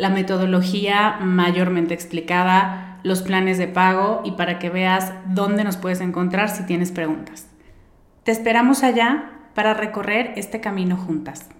[0.00, 6.00] la metodología mayormente explicada, los planes de pago y para que veas dónde nos puedes
[6.00, 7.46] encontrar si tienes preguntas.
[8.24, 11.50] Te esperamos allá para recorrer este camino juntas.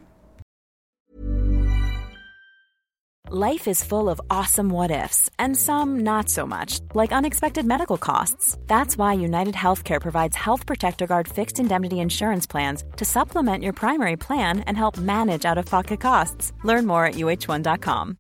[3.33, 7.97] Life is full of awesome what ifs and some not so much, like unexpected medical
[7.99, 8.57] costs.
[8.67, 13.75] That's why United Healthcare provides Health Protector Guard fixed indemnity insurance plans to supplement your
[13.75, 16.53] primary plan and help manage out of pocket costs.
[16.65, 18.17] Learn more at uh1.com.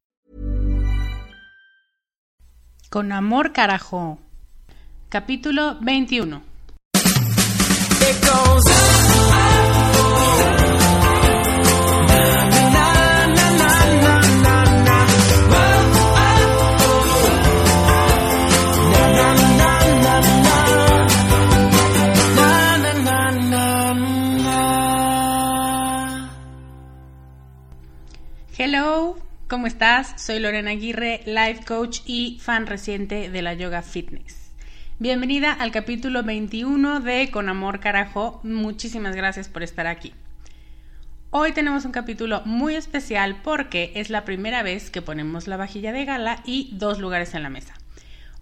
[2.90, 4.18] Con amor carajo.
[5.08, 6.42] Capítulo 21.
[28.58, 29.16] Hello,
[29.50, 30.14] ¿Cómo estás?
[30.14, 34.52] Soy Lorena Aguirre, life coach y fan reciente de la yoga fitness.
[35.00, 38.38] Bienvenida al capítulo 21 de Con Amor Carajo.
[38.44, 40.14] Muchísimas gracias por estar aquí.
[41.30, 45.90] Hoy tenemos un capítulo muy especial porque es la primera vez que ponemos la vajilla
[45.90, 47.74] de gala y dos lugares en la mesa.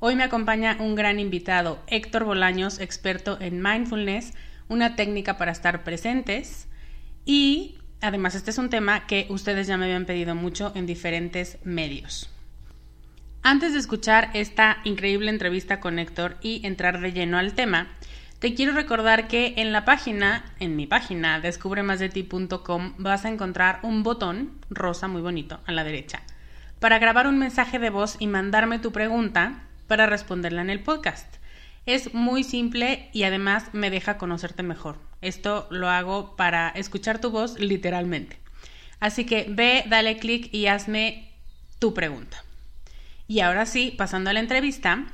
[0.01, 4.35] Hoy me acompaña un gran invitado, Héctor Bolaños, experto en mindfulness,
[4.69, 6.69] una técnica para estar presentes
[7.25, 11.59] y Además, este es un tema que ustedes ya me habían pedido mucho en diferentes
[11.65, 12.31] medios.
[13.43, 17.89] Antes de escuchar esta increíble entrevista con Héctor y entrar de lleno al tema,
[18.39, 24.03] te quiero recordar que en la página, en mi página, descubremasdeti.com, vas a encontrar un
[24.03, 26.23] botón rosa muy bonito a la derecha
[26.79, 31.37] para grabar un mensaje de voz y mandarme tu pregunta para responderla en el podcast.
[31.87, 35.08] Es muy simple y además me deja conocerte mejor.
[35.21, 38.39] Esto lo hago para escuchar tu voz literalmente.
[39.01, 41.33] Así que ve, dale clic y hazme
[41.79, 42.43] tu pregunta.
[43.27, 45.07] Y ahora sí, pasando a la entrevista,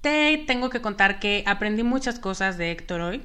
[0.00, 3.22] te tengo que contar que aprendí muchas cosas de Héctor hoy.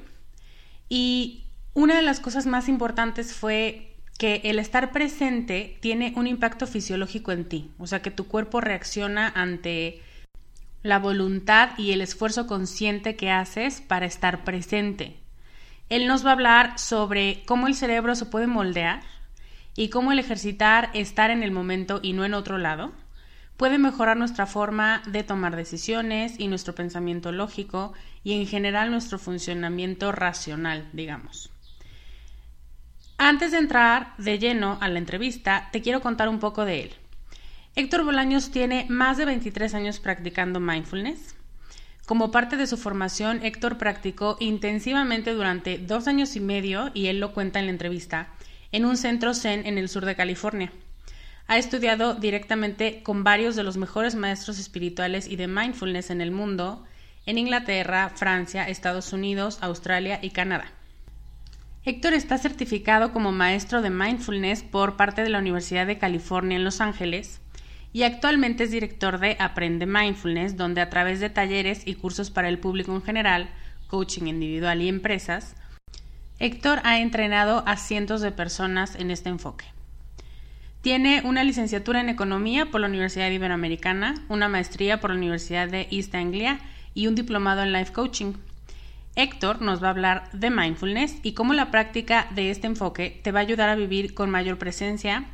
[0.88, 1.44] Y
[1.74, 7.32] una de las cosas más importantes fue que el estar presente tiene un impacto fisiológico
[7.32, 7.70] en ti.
[7.78, 10.02] O sea, que tu cuerpo reacciona ante
[10.82, 15.16] la voluntad y el esfuerzo consciente que haces para estar presente.
[15.90, 19.02] Él nos va a hablar sobre cómo el cerebro se puede moldear
[19.76, 22.92] y cómo el ejercitar estar en el momento y no en otro lado
[23.56, 27.92] puede mejorar nuestra forma de tomar decisiones y nuestro pensamiento lógico
[28.24, 31.50] y en general nuestro funcionamiento racional, digamos.
[33.18, 36.90] Antes de entrar de lleno a la entrevista, te quiero contar un poco de él.
[37.74, 41.36] Héctor Bolaños tiene más de 23 años practicando mindfulness.
[42.10, 47.20] Como parte de su formación, Héctor practicó intensivamente durante dos años y medio, y él
[47.20, 48.30] lo cuenta en la entrevista,
[48.72, 50.72] en un centro Zen en el sur de California.
[51.46, 56.32] Ha estudiado directamente con varios de los mejores maestros espirituales y de mindfulness en el
[56.32, 56.84] mundo,
[57.26, 60.72] en Inglaterra, Francia, Estados Unidos, Australia y Canadá.
[61.84, 66.64] Héctor está certificado como maestro de mindfulness por parte de la Universidad de California en
[66.64, 67.40] Los Ángeles
[67.92, 72.48] y actualmente es director de Aprende Mindfulness, donde a través de talleres y cursos para
[72.48, 73.50] el público en general,
[73.88, 75.56] coaching individual y empresas,
[76.38, 79.66] Héctor ha entrenado a cientos de personas en este enfoque.
[80.80, 85.86] Tiene una licenciatura en Economía por la Universidad Iberoamericana, una maestría por la Universidad de
[85.90, 86.58] East Anglia
[86.94, 88.32] y un diplomado en Life Coaching.
[89.16, 93.32] Héctor nos va a hablar de mindfulness y cómo la práctica de este enfoque te
[93.32, 95.26] va a ayudar a vivir con mayor presencia,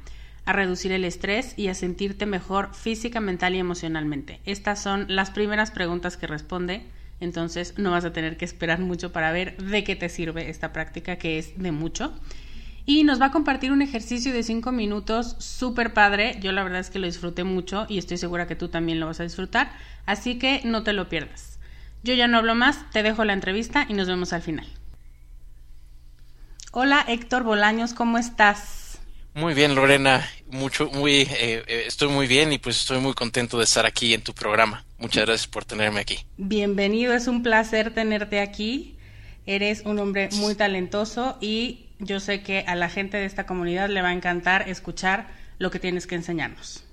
[0.47, 4.41] a reducir el estrés y a sentirte mejor física, mental y emocionalmente.
[4.47, 6.87] Estas son las primeras preguntas que responde,
[7.21, 10.73] entonces no vas a tener que esperar mucho para ver de qué te sirve esta
[10.73, 12.15] práctica, que es de mucho.
[12.89, 16.39] Y nos va a compartir un ejercicio de 5 minutos súper padre.
[16.41, 19.07] Yo la verdad es que lo disfruté mucho y estoy segura que tú también lo
[19.07, 19.73] vas a disfrutar.
[20.07, 21.59] Así que no te lo pierdas.
[22.05, 24.69] Yo ya no hablo más, te dejo la entrevista y nos vemos al final.
[26.71, 28.86] Hola Héctor Bolaños, ¿cómo estás?
[29.37, 30.27] Muy bien, Lorena.
[30.51, 31.29] Mucho, muy, eh,
[31.67, 34.87] eh, estoy muy bien y pues estoy muy contento de estar aquí en tu programa.
[34.97, 36.25] Muchas gracias por tenerme aquí.
[36.39, 38.97] Bienvenido, es un placer tenerte aquí.
[39.45, 43.91] Eres un hombre muy talentoso y yo sé que a la gente de esta comunidad
[43.91, 45.29] le va a encantar escuchar
[45.59, 46.85] lo que tienes que enseñarnos.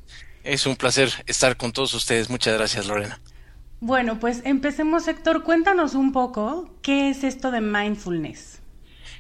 [0.44, 2.30] Es un placer estar con todos ustedes.
[2.30, 3.22] Muchas gracias, Lorena.
[3.80, 5.44] Bueno, pues empecemos, Héctor.
[5.44, 8.60] Cuéntanos un poco qué es esto de mindfulness.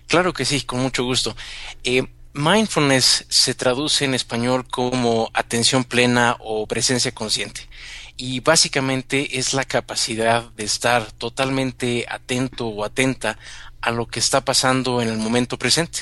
[0.07, 1.37] Claro que sí, con mucho gusto.
[1.85, 2.03] Eh,
[2.33, 7.67] Mindfulness se traduce en español como atención plena o presencia consciente
[8.17, 13.37] y básicamente es la capacidad de estar totalmente atento o atenta
[13.81, 15.99] a lo que está pasando en el momento presente,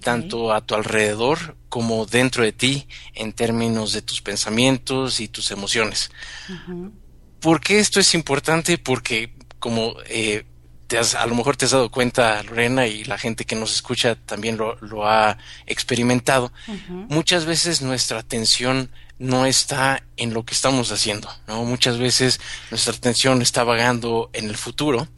[0.00, 5.50] tanto a tu alrededor como dentro de ti en términos de tus pensamientos y tus
[5.50, 6.10] emociones.
[7.40, 8.78] ¿Por qué esto es importante?
[8.78, 10.44] Porque como eh,
[10.96, 14.56] a lo mejor te has dado cuenta, Lorena, y la gente que nos escucha también
[14.56, 15.36] lo, ha
[15.66, 16.52] experimentado,
[17.08, 21.64] muchas veces nuestra atención no está en lo que estamos haciendo, ¿no?
[21.64, 22.40] Muchas veces
[22.70, 25.08] nuestra atención está vagando en el futuro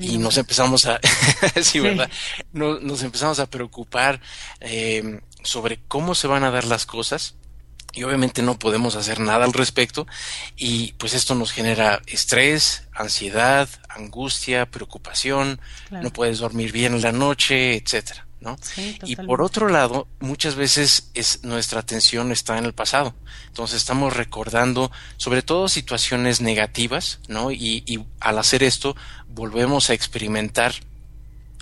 [0.00, 0.98] y nos empezamos a,
[1.62, 2.10] sí, ¿verdad?
[2.52, 4.20] nos empezamos a preocupar
[4.60, 7.34] eh, sobre cómo se van a dar las cosas
[7.92, 10.06] y obviamente no podemos hacer nada al respecto
[10.56, 15.60] y pues esto nos genera estrés, ansiedad, angustia, preocupación,
[15.90, 18.56] no puedes dormir bien en la noche, etcétera, ¿no?
[19.04, 23.14] y por otro lado, muchas veces es nuestra atención está en el pasado.
[23.48, 27.50] Entonces estamos recordando sobre todo situaciones negativas, ¿no?
[27.50, 28.96] Y, y al hacer esto
[29.28, 30.74] volvemos a experimentar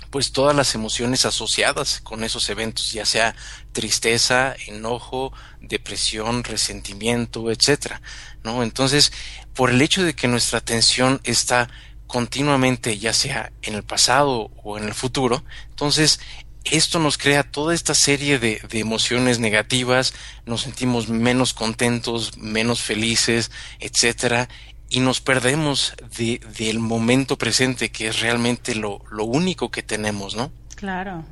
[0.09, 3.35] pues todas las emociones asociadas con esos eventos, ya sea
[3.71, 8.01] tristeza, enojo, depresión, resentimiento, etcétera,
[8.43, 8.63] ¿no?
[8.63, 9.11] Entonces,
[9.53, 11.69] por el hecho de que nuestra atención está
[12.07, 16.19] continuamente, ya sea en el pasado o en el futuro, entonces
[16.65, 20.13] esto nos crea toda esta serie de, de, emociones negativas,
[20.45, 24.49] nos sentimos menos contentos, menos felices, etcétera,
[24.89, 30.35] y nos perdemos de, del momento presente, que es realmente lo, lo único que tenemos,
[30.35, 30.51] ¿no?
[30.75, 31.23] Claro.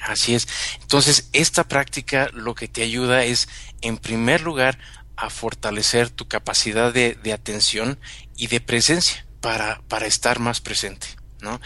[0.00, 0.48] Así es.
[0.80, 3.48] Entonces, esta práctica lo que te ayuda es,
[3.80, 4.78] en primer lugar,
[5.16, 7.98] a fortalecer tu capacidad de, de atención
[8.36, 11.06] y de presencia para, para estar más presente,
[11.40, 11.60] ¿no?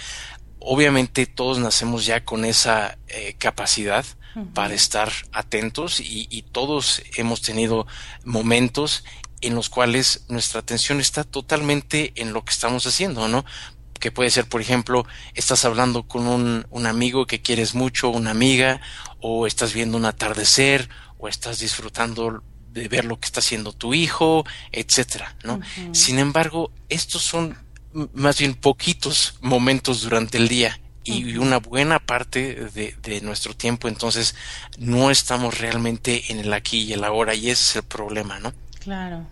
[0.59, 4.05] Obviamente todos nacemos ya con esa eh, capacidad
[4.53, 7.87] para estar atentos y, y, todos hemos tenido
[8.25, 9.05] momentos
[9.41, 13.45] en los cuales nuestra atención está totalmente en lo que estamos haciendo, ¿no?
[14.01, 18.31] Que puede ser, por ejemplo, estás hablando con un, un amigo que quieres mucho, una
[18.31, 18.81] amiga,
[19.21, 20.89] o estás viendo un atardecer,
[21.19, 22.43] o estás disfrutando
[22.75, 25.61] de ver lo que está haciendo tu hijo, etcétera, ¿no?
[25.93, 27.57] Sin embargo, estos son
[28.13, 33.89] más bien poquitos momentos durante el día y una buena parte de, de, nuestro tiempo
[33.89, 34.35] entonces
[34.79, 38.53] no estamos realmente en el aquí y el ahora y ese es el problema, ¿no?
[38.85, 39.27] Claro.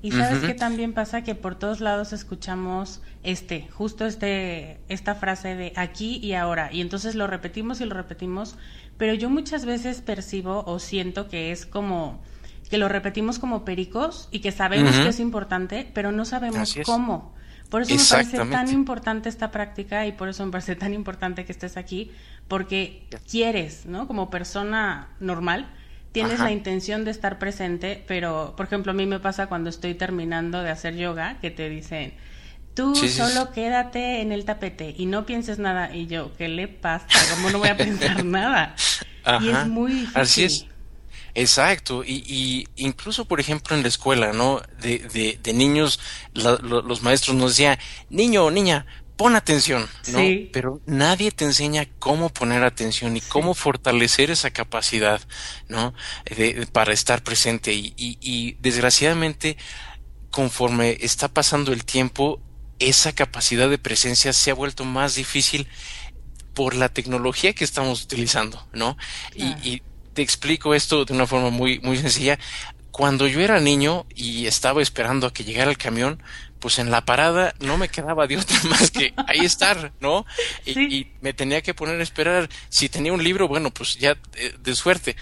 [0.00, 5.56] Y sabes que también pasa que por todos lados escuchamos este, justo este, esta frase
[5.56, 8.56] de aquí y ahora, y entonces lo repetimos y lo repetimos,
[8.96, 12.22] pero yo muchas veces percibo o siento que es como
[12.70, 17.34] que lo repetimos como pericos y que sabemos que es importante, pero no sabemos cómo.
[17.70, 21.44] Por eso me parece tan importante esta práctica y por eso me parece tan importante
[21.44, 22.12] que estés aquí,
[22.46, 24.06] porque quieres, ¿no?
[24.06, 25.68] Como persona normal,
[26.22, 29.94] tienes la intención de estar presente, pero, por ejemplo, a mí me pasa cuando estoy
[29.94, 32.14] terminando de hacer yoga, que te dicen,
[32.74, 35.94] tú solo quédate en el tapete y no pienses nada.
[35.94, 37.06] Y yo, ¿qué le pasa?
[37.34, 38.74] ¿Cómo no voy a pensar nada?
[39.40, 40.20] Y es muy difícil.
[40.20, 40.66] Así es.
[41.34, 44.60] Exacto, y, y, incluso por ejemplo en la escuela, ¿no?
[44.80, 46.00] De, de, de niños,
[46.34, 47.78] los maestros nos decían,
[48.10, 48.86] niño o niña,
[49.18, 50.20] pon atención, ¿no?
[50.52, 55.20] Pero nadie te enseña cómo poner atención y cómo fortalecer esa capacidad,
[55.68, 55.92] ¿no?
[56.72, 57.74] para estar presente.
[57.74, 59.58] Y, y, desgraciadamente,
[60.30, 62.40] conforme está pasando el tiempo,
[62.78, 65.66] esa capacidad de presencia se ha vuelto más difícil
[66.54, 68.96] por la tecnología que estamos utilizando, ¿no?
[69.34, 69.82] Y, y,
[70.14, 72.38] te explico esto de una forma muy, muy sencilla.
[72.92, 76.20] Cuando yo era niño y estaba esperando a que llegara el camión,
[76.58, 80.26] pues en la parada no me quedaba de otra más que ahí estar, ¿no?
[80.66, 82.48] Y, me tenía que poner a esperar.
[82.68, 85.16] Si tenía un libro, bueno, pues ya eh, de, suerte.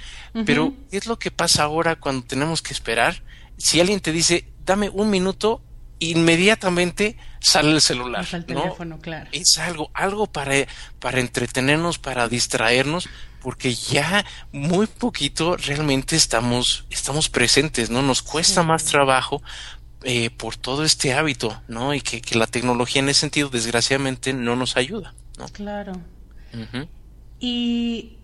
[0.44, 3.22] Pero, ¿qué es lo que pasa ahora cuando tenemos que esperar?
[3.56, 5.62] Si alguien te dice, dame un minuto,
[5.98, 8.26] inmediatamente sale el celular.
[8.32, 9.28] el teléfono, claro.
[9.32, 10.66] Es algo, algo para,
[10.98, 13.08] para entretenernos, para distraernos,
[13.40, 18.02] porque ya muy poquito realmente estamos, estamos presentes, ¿no?
[18.02, 19.42] Nos cuesta más trabajo
[20.06, 21.92] eh, por todo este hábito, ¿no?
[21.92, 25.48] Y que, la tecnología en ese sentido, desgraciadamente, no nos ayuda, ¿no?
[25.48, 25.92] Claro.
[27.40, 28.16] Y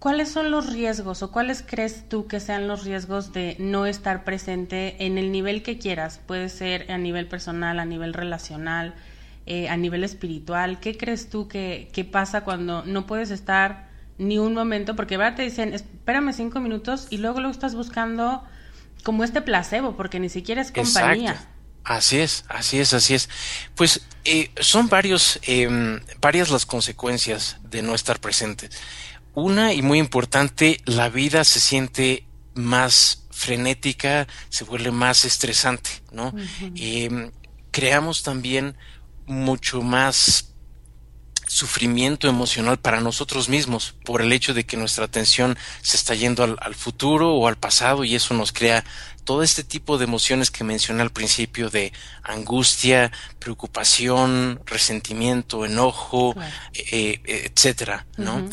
[0.00, 4.24] ¿Cuáles son los riesgos o cuáles crees tú que sean los riesgos de no estar
[4.24, 6.22] presente en el nivel que quieras?
[6.26, 8.94] Puede ser a nivel personal, a nivel relacional,
[9.44, 10.80] eh, a nivel espiritual.
[10.80, 14.96] ¿Qué crees tú que, pasa cuando no puedes estar ni un momento?
[14.96, 18.42] Porque va te dicen, espérame cinco minutos y luego lo estás buscando
[19.00, 21.48] como este placebo, porque ni siquiera es compañía.
[21.84, 23.28] Así es, así es, así es.
[23.74, 28.68] Pues eh, son varios, em, varias las consecuencias de no estar presente.
[29.34, 36.34] Una y muy importante, la vida se siente más frenética, se vuelve más estresante, ¿no?
[36.76, 37.30] Em,
[37.70, 38.76] creamos también
[39.26, 40.49] mucho más
[41.50, 46.44] sufrimiento emocional para nosotros mismos por el hecho de que nuestra atención se está yendo
[46.44, 48.84] al, futuro o al pasado y eso nos crea
[49.24, 51.92] todo este tipo de emociones que mencioné al principio de
[52.22, 56.36] angustia, preocupación, resentimiento, enojo,
[56.72, 58.48] eh, eh, etcétera, ¿no?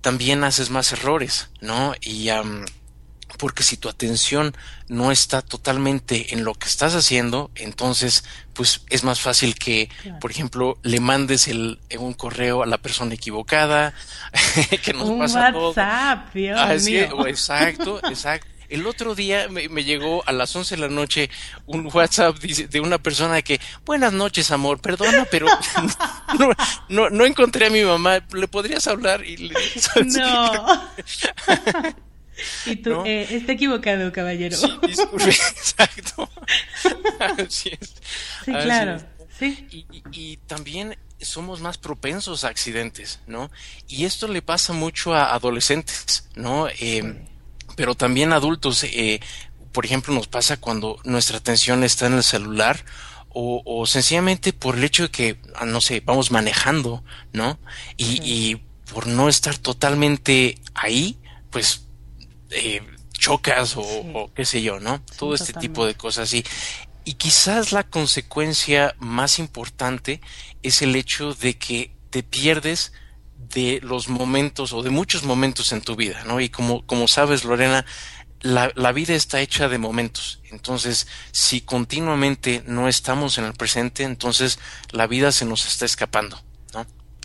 [0.00, 1.94] también haces más errores, ¿no?
[2.00, 2.28] Y
[3.42, 4.54] porque si tu atención
[4.86, 8.22] no está totalmente en lo que estás haciendo, entonces
[8.52, 13.14] pues es más fácil que, por ejemplo, le mandes el, un correo a la persona
[13.14, 13.94] equivocada,
[14.84, 17.26] que nos un pasa WhatsApp, Dios mío.
[17.26, 18.46] exacto, exacto.
[18.68, 21.28] El otro día me, llegó a las 11 de la noche
[21.66, 25.48] un WhatsApp de una persona que, buenas noches, amor, perdona, pero
[26.88, 29.24] no, no, encontré a mi mamá, ¿le podrías hablar?
[29.24, 29.54] Y le
[30.06, 30.92] no.
[32.66, 34.56] y tú, eh, está equivocado, caballero.
[34.56, 36.28] Sí, disculpe, exacto.
[37.38, 37.94] Así es.
[38.44, 38.98] Sí, claro.
[39.38, 39.66] Sí.
[39.70, 43.50] Y, y, también somos más propensos a accidentes, ¿no?
[43.88, 46.68] Y esto le pasa mucho a adolescentes, ¿no?
[46.68, 47.24] Eh,
[47.76, 49.20] pero también adultos, eh,
[49.72, 52.84] por ejemplo, nos pasa cuando nuestra atención está en el celular
[53.34, 57.58] o, sencillamente por el hecho de que, ah, no sé, vamos manejando, ¿no?
[57.96, 58.60] Y,
[58.92, 61.16] por no estar totalmente ahí,
[61.48, 61.86] pues
[62.52, 62.82] eh,
[63.12, 65.00] chocas o, qué sé yo, ¿no?
[65.18, 66.32] Todo este tipo de cosas.
[66.34, 66.44] Y,
[67.04, 70.20] y quizás la consecuencia más importante
[70.62, 72.92] es el hecho de que te pierdes
[73.36, 76.40] de los momentos o de muchos momentos en tu vida, ¿no?
[76.40, 77.84] Y como, como sabes, Lorena,
[78.40, 80.40] la, la, vida está hecha de momentos.
[80.50, 84.58] Entonces, si continuamente no estamos en el presente, entonces
[84.90, 86.42] la vida se nos está escapando.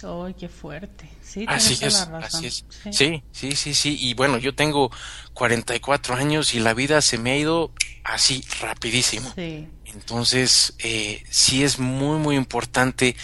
[0.03, 1.09] ¡Ay, qué fuerte!
[1.23, 2.65] Sí, así es, así es.
[2.91, 3.23] Sí.
[3.31, 4.91] sí, sí, sí, Y bueno, yo tengo
[5.33, 7.71] 44 años y la vida se me ha ido
[8.03, 9.31] así rapidísimo.
[9.35, 9.67] Sí.
[9.85, 13.15] Entonces, eh, sí es muy, muy importante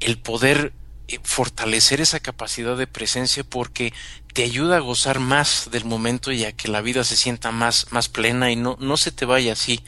[0.00, 0.72] el poder
[1.08, 3.92] eh, fortalecer esa capacidad de presencia porque
[4.32, 7.86] te ayuda a gozar más del momento y a que la vida se sienta más,
[7.90, 9.80] más plena y no, no se te vaya así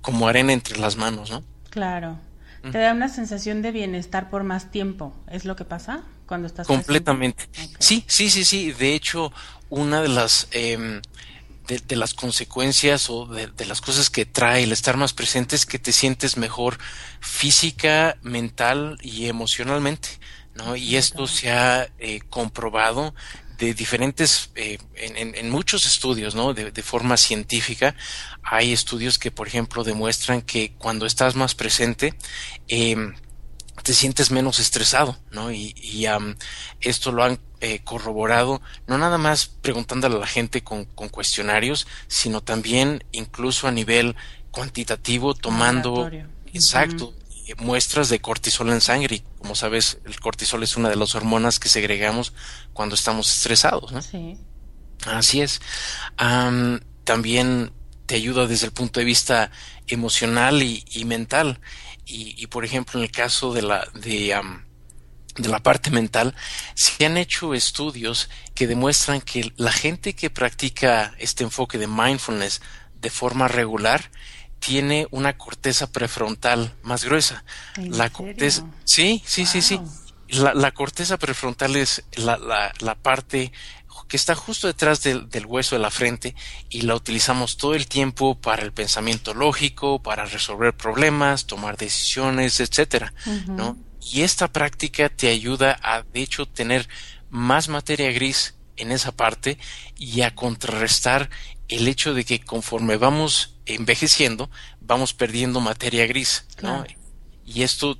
[0.00, 1.42] como arena entre las manos, ¿no?
[1.70, 2.18] Claro.
[2.72, 5.14] Te da una sensación de bienestar por más tiempo.
[5.30, 7.48] ¿Es lo que pasa cuando estás completamente?
[7.78, 8.72] Sí, sí, sí, sí.
[8.72, 9.32] De hecho,
[9.68, 11.00] una de las em,
[11.66, 15.66] de, las consecuencias o de, de, las cosas que trae el estar más presente es
[15.66, 16.78] que te sientes mejor
[17.20, 20.08] física, mental y emocionalmente.
[20.56, 20.76] ¿no?
[20.76, 23.14] Y esto se ha eh, comprobado
[23.58, 26.54] de diferentes, eh, en, en, muchos estudios, ¿no?
[26.54, 27.94] De, de, forma científica,
[28.42, 32.14] hay estudios que, por ejemplo, demuestran que cuando estás más presente,
[32.68, 32.96] eh,
[33.82, 35.52] te sientes menos estresado, ¿no?
[35.52, 36.06] Y, y
[36.80, 41.86] esto lo han eh, corroborado, no nada más preguntándole a la gente con, con, cuestionarios,
[42.08, 44.16] sino también incluso a nivel
[44.50, 46.10] cuantitativo, tomando,
[46.52, 47.14] exacto,
[47.58, 49.16] muestras de cortisol en sangre.
[49.16, 52.32] Y como sabes, el cortisol es una de las hormonas que segregamos
[52.72, 53.92] cuando estamos estresados.
[53.92, 54.02] ¿no?
[54.02, 54.36] Sí.
[55.06, 55.60] Así es.
[57.04, 57.72] también
[58.06, 59.50] te ayuda desde el punto de vista
[59.86, 61.60] emocional y, mental.
[62.04, 64.40] Y, por ejemplo, en el caso de la, de,
[65.36, 66.34] de la parte mental,
[66.74, 72.60] se han hecho estudios que demuestran que la gente que practica este enfoque de mindfulness
[73.00, 74.10] de forma regular
[74.58, 77.44] tiene una corteza prefrontal más gruesa.
[77.76, 79.80] La corteza, sí, sí, sí, sí.
[80.28, 83.52] La, la, corteza prefrontal es la, la, la, parte
[84.08, 86.34] que está justo detrás del, hueso de la frente
[86.68, 92.60] y la utilizamos todo el tiempo para el pensamiento lógico, para resolver problemas, tomar decisiones,
[92.60, 93.12] etcétera,
[93.46, 93.76] ¿no?
[94.00, 96.88] Y esta práctica te ayuda a, de hecho, tener
[97.30, 99.58] más materia gris en esa parte
[99.96, 101.30] y a contrarrestar
[101.68, 106.84] el hecho de que conforme vamos envejeciendo, vamos perdiendo materia gris, ¿no?
[107.44, 107.98] Y esto,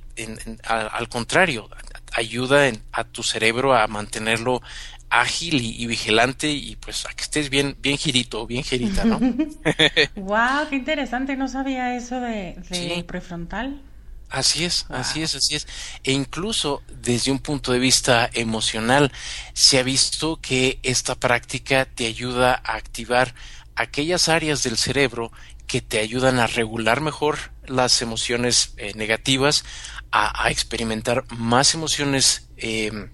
[0.65, 1.69] al, contrario,
[2.13, 4.61] ayuda a tu cerebro a mantenerlo
[5.09, 9.19] ágil y, vigilante y pues a que estés bien, bien girito, bien girita, ¿no?
[10.15, 13.81] wow, qué interesante, no sabía eso de, prefrontal.
[14.29, 15.67] Así es, así es, así es.
[16.03, 19.13] E incluso desde un punto de vista emocional,
[19.53, 23.33] se ha visto que esta práctica te ayuda a activar
[23.75, 25.31] aquellas áreas del cerebro
[25.67, 29.65] que te ayudan a regular mejor las emociones eh, negativas,
[30.11, 33.09] a, experimentar más emociones eh,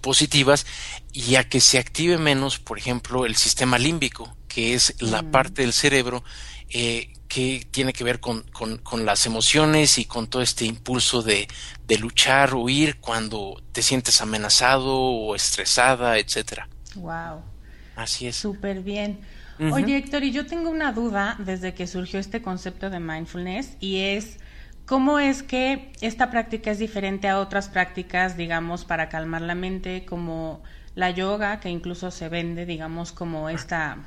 [0.00, 0.66] positivas
[1.12, 5.30] y a que se active menos, por ejemplo, el sistema límbico, que es la mm.
[5.30, 6.24] parte del cerebro
[6.70, 11.48] eh, que tiene que ver con, con, las emociones y con todo este impulso de,
[11.86, 16.68] de luchar, huir cuando te sientes amenazado o estresada, etcétera.
[16.94, 17.42] Wow.
[17.96, 18.36] Así es.
[18.36, 19.18] Súper bien.
[19.58, 24.00] Oye, Héctor, y yo tengo una duda desde que surgió este concepto de mindfulness y
[24.00, 24.38] es
[24.84, 30.04] cómo es que esta práctica es diferente a otras prácticas, digamos, para calmar la mente,
[30.04, 30.62] como
[30.94, 33.98] la yoga, que incluso se vende, digamos, como esta,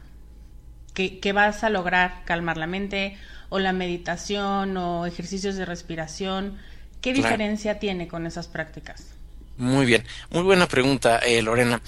[0.93, 3.17] que, que vas a lograr calmar la mente,
[3.49, 6.57] o la meditación o ejercicios de respiración.
[7.01, 9.13] ¿Qué diferencia tiene con esas prácticas?
[9.57, 11.81] Muy bien, muy buena pregunta, eh, Lorena.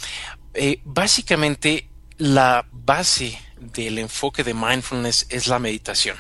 [0.54, 1.88] Eh, básicamente,
[2.20, 6.18] la base del enfoque de mindfulness es la meditación.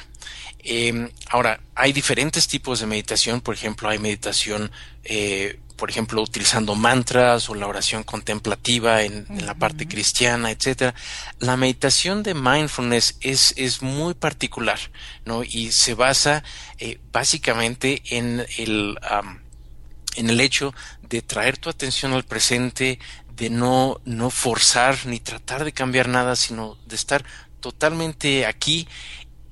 [0.59, 4.71] Em, ahora, hay diferentes tipos de meditación, por ejemplo, hay meditación,
[5.03, 10.95] eh, por ejemplo, utilizando mantras o la oración contemplativa en, la parte cristiana, etcétera.
[11.39, 14.79] La meditación de mindfulness es, es muy particular,
[15.25, 15.43] ¿no?
[15.43, 16.43] Y se basa
[16.77, 18.97] eh, básicamente en el,
[20.15, 22.99] en el hecho de traer tu atención al presente,
[23.39, 27.23] de no, no forzar ni tratar de cambiar nada, sino de estar
[27.61, 28.87] totalmente aquí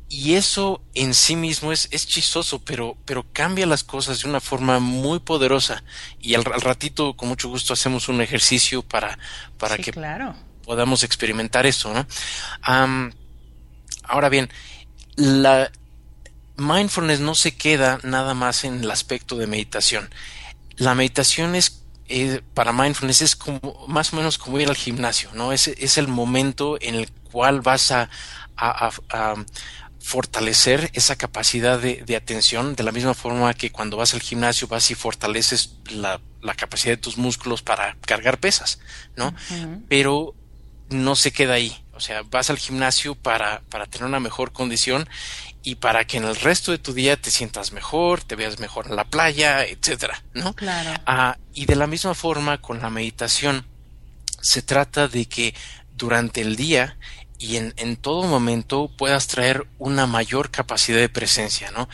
[0.09, 4.39] y eso en sí mismo es, es chistoso, pero, pero cambia las cosas de una
[4.39, 5.83] forma muy poderosa.
[6.21, 9.19] Y al, ratito, con mucho gusto, hacemos un ejercicio para,
[9.57, 9.91] para que
[10.63, 12.05] podamos experimentar eso, ¿no?
[14.03, 14.49] ahora bien,
[15.15, 15.71] la
[16.55, 20.09] mindfulness no se queda nada más en el aspecto de meditación.
[20.77, 25.29] La meditación es eh, para mindfulness es como más o menos como ir al gimnasio,
[25.33, 25.51] ¿no?
[25.51, 28.09] Es, es el momento en el cual vas a,
[28.55, 29.35] a,
[29.99, 34.89] fortalecer esa capacidad de, atención de la misma forma que cuando vas al gimnasio vas
[34.89, 36.21] y fortaleces la,
[36.55, 38.79] capacidad de tus músculos para cargar pesas,
[39.17, 39.35] ¿no?
[39.89, 40.33] Pero
[40.89, 41.83] no se queda ahí.
[41.93, 45.09] O sea, vas al gimnasio para, para tener una mejor condición
[45.67, 48.87] y para que en el resto de tu día te sientas mejor, te veas mejor
[48.87, 50.55] en la playa, etcétera, ¿no?
[50.55, 50.97] Claro.
[51.05, 53.65] Ah, y de la misma forma con la meditación
[54.39, 55.53] se trata de que
[55.97, 56.95] durante el día
[57.37, 61.89] y en, en, todo momento puedas traer una mayor capacidad de presencia, ¿no?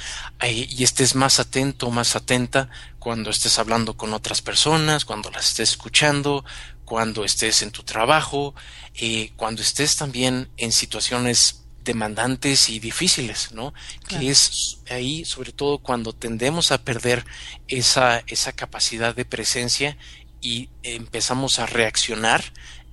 [0.48, 5.72] y estés más atento, más atenta cuando estés hablando con otras personas, cuando las estés
[5.72, 6.46] escuchando,
[6.86, 8.54] cuando estés en tu trabajo,
[8.94, 13.74] eh, cuando estés también en situaciones demandantes y difíciles, ¿no?
[14.08, 17.26] Que es ahí, sobre todo cuando tendemos a perder
[17.68, 19.98] esa, esa capacidad de presencia
[20.42, 22.44] y empezamos a reaccionar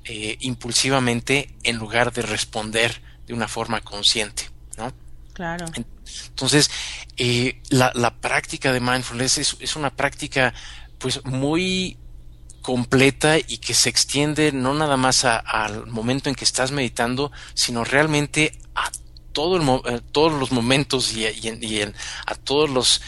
[0.05, 4.49] eh, impulsivamente en lugar de responder de una forma consciente,
[4.79, 4.93] ¿no?
[5.33, 5.67] Claro.
[6.29, 6.71] Entonces,
[7.17, 10.53] eh, la, la, práctica de mindfulness es, es, una práctica
[10.99, 11.97] pues muy
[12.63, 17.85] completa y que se extiende no nada más al momento en que estás meditando, sino
[17.85, 18.91] realmente a
[19.33, 21.83] todo el, eh, todos los momentos y, y,
[22.27, 23.01] a todos los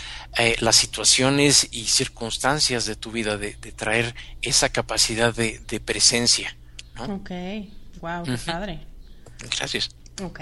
[0.61, 6.57] las situaciones y circunstancias de tu vida de, de traer esa capacidad de, de presencia
[6.99, 7.31] Ok,
[8.01, 8.81] wow, qué padre.
[9.57, 9.91] Gracias.
[10.23, 10.41] Ok.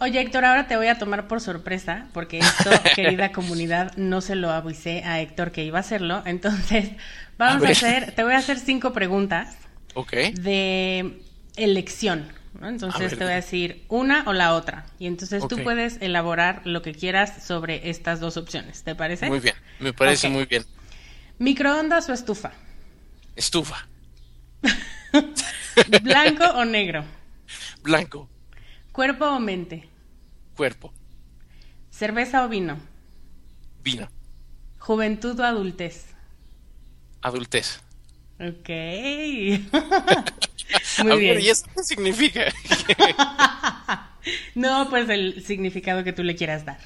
[0.00, 4.36] Oye, Héctor, ahora te voy a tomar por sorpresa, porque esto, querida comunidad, no se
[4.36, 6.22] lo avisé a Héctor que iba a hacerlo.
[6.24, 6.90] Entonces,
[7.38, 9.56] vamos a, hacer, te voy a hacer cinco preguntas
[9.94, 10.32] okay.
[10.32, 11.20] de
[11.56, 12.28] elección.
[12.62, 14.86] Entonces te voy a decir una o la otra.
[14.98, 18.82] Y entonces tú puedes elaborar lo que quieras sobre estas dos opciones.
[18.82, 19.28] ¿Te parece?
[19.28, 20.64] Muy bien, me parece muy bien.
[21.38, 22.52] ¿Microondas o estufa?
[23.36, 23.86] Estufa.
[26.02, 27.04] ¿Blanco o negro?
[27.82, 28.28] Blanco.
[28.92, 29.88] ¿Cuerpo o mente?
[30.56, 30.92] Cuerpo.
[31.90, 32.78] ¿Cerveza o vino?
[33.82, 34.08] Vino.
[34.78, 36.06] ¿Juventud o adultez?
[37.22, 37.80] Adultez.
[38.40, 38.68] Ok.
[41.04, 41.40] Muy bien.
[41.40, 42.44] ¿y eso qué significa?
[44.54, 46.78] no, pues el significado que tú le quieras dar.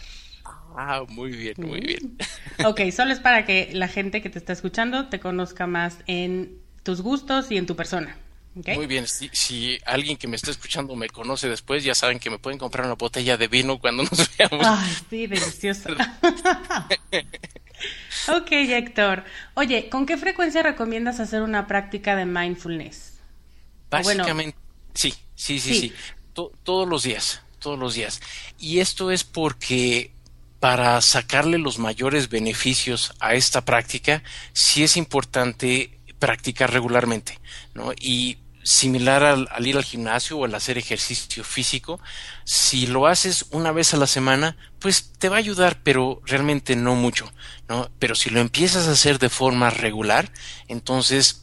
[0.77, 2.19] Ah, muy bien, muy bien.
[2.65, 6.59] Ok, solo es para que la gente que te está escuchando te conozca más en
[6.83, 8.17] tus gustos y en tu persona.
[8.55, 12.39] Muy bien, si, alguien que me está escuchando me conoce después, ya saben que me
[12.39, 14.67] pueden comprar una botella de vino cuando nos veamos.
[14.67, 15.89] Ay, sí, delicioso.
[18.29, 19.25] ok, Héctor.
[19.55, 23.12] Oye, ¿con qué frecuencia recomiendas hacer una práctica de mindfulness?
[23.93, 24.57] Básicamente,
[24.95, 25.93] sí, sí, sí, sí.
[26.33, 28.21] todos los días, todos los días.
[28.59, 30.13] Y esto es porque
[30.61, 37.41] para sacarle los mayores beneficios a esta práctica, sí es importante practicar regularmente,
[37.75, 37.93] ¿no?
[37.99, 42.01] Y similar al, ir al gimnasio o al hacer ejercicio físico,
[42.45, 46.77] si lo haces una vez a la semana, pues te va a ayudar, pero realmente
[46.77, 47.33] no mucho,
[47.69, 47.91] ¿no?
[47.99, 50.31] Pero si lo empiezas a hacer de forma regular,
[50.69, 51.43] entonces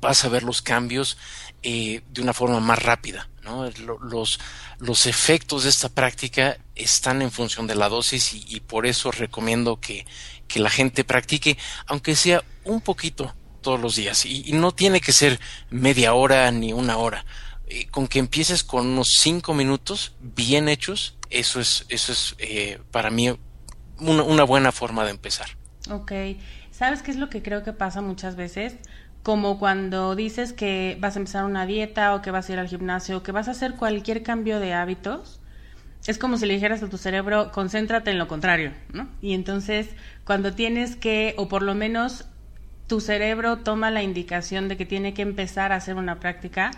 [0.00, 1.16] vas a ver los cambios
[1.66, 3.68] eh, de una forma más rápida, ¿no?
[4.02, 4.38] Los,
[4.78, 9.80] los efectos de esta práctica están en función de la dosis y, por eso recomiendo
[9.80, 10.04] que,
[10.46, 15.12] que la gente practique, aunque sea un poquito todos los días y, no tiene que
[15.12, 17.24] ser media hora ni una hora.
[17.66, 22.78] Eh, con que empieces con unos cinco minutos bien hechos, eso es, eso es eh,
[22.90, 23.34] para mí
[23.98, 25.48] una, buena forma de empezar.
[25.90, 26.12] Ok,
[26.70, 28.74] ¿sabes qué es lo que creo que pasa muchas veces?
[29.24, 32.68] Como cuando dices que vas a empezar una dieta o que vas a ir al
[32.68, 35.40] gimnasio o que vas a hacer cualquier cambio de hábitos,
[36.06, 39.08] es como si le dijeras a tu cerebro, concéntrate en lo contrario, ¿no?
[39.22, 39.88] Y entonces,
[40.24, 42.26] cuando tienes que, o por lo menos
[42.86, 46.70] tu cerebro toma la indicación de que tiene que empezar a hacer una práctica,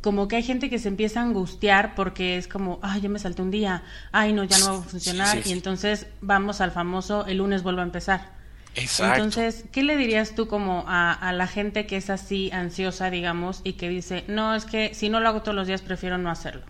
[0.00, 3.18] como que hay gente que se empieza a angustiar porque es como, ay, yo me
[3.18, 3.82] salté un día,
[4.12, 7.80] ay, no, ya no va a funcionar, y entonces vamos al famoso, el lunes vuelvo
[7.80, 8.37] a empezar.
[8.74, 9.22] Exacto.
[9.22, 13.60] Entonces, ¿qué le dirías tú como a, a, la gente que es así ansiosa, digamos,
[13.64, 16.30] y que dice, no, es que si no lo hago todos los días, prefiero no
[16.30, 16.64] hacerlo?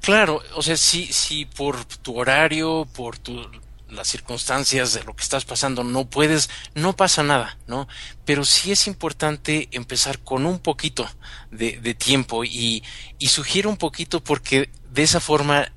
[0.00, 3.46] Claro, o sea, si, si por tu horario, por tu
[3.90, 7.88] las circunstancias de lo que estás pasando no puedes, no pasa nada, ¿no?
[8.24, 11.08] Pero sí es importante empezar con un poquito
[11.50, 12.82] de, de tiempo y,
[13.18, 15.72] y sugiero un poquito porque de esa forma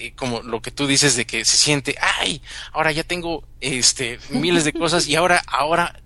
[0.00, 2.40] eh, como lo que tú dices de que se siente, ay,
[2.72, 6.00] ahora ya tengo este miles de cosas y ahora, ahora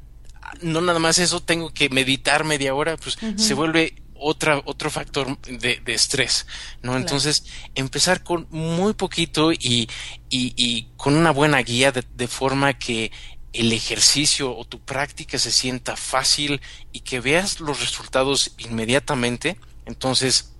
[0.62, 5.38] no nada más eso, tengo que meditar media hora, pues se vuelve otra, otro factor
[5.42, 6.46] de, de estrés,
[6.82, 6.96] ¿no?
[6.96, 9.88] Entonces, empezar con muy poquito y,
[10.30, 13.12] y, y con una buena guía de, de, forma que
[13.52, 16.60] el ejercicio o tu práctica se sienta fácil
[16.92, 20.53] y que veas los resultados inmediatamente, entonces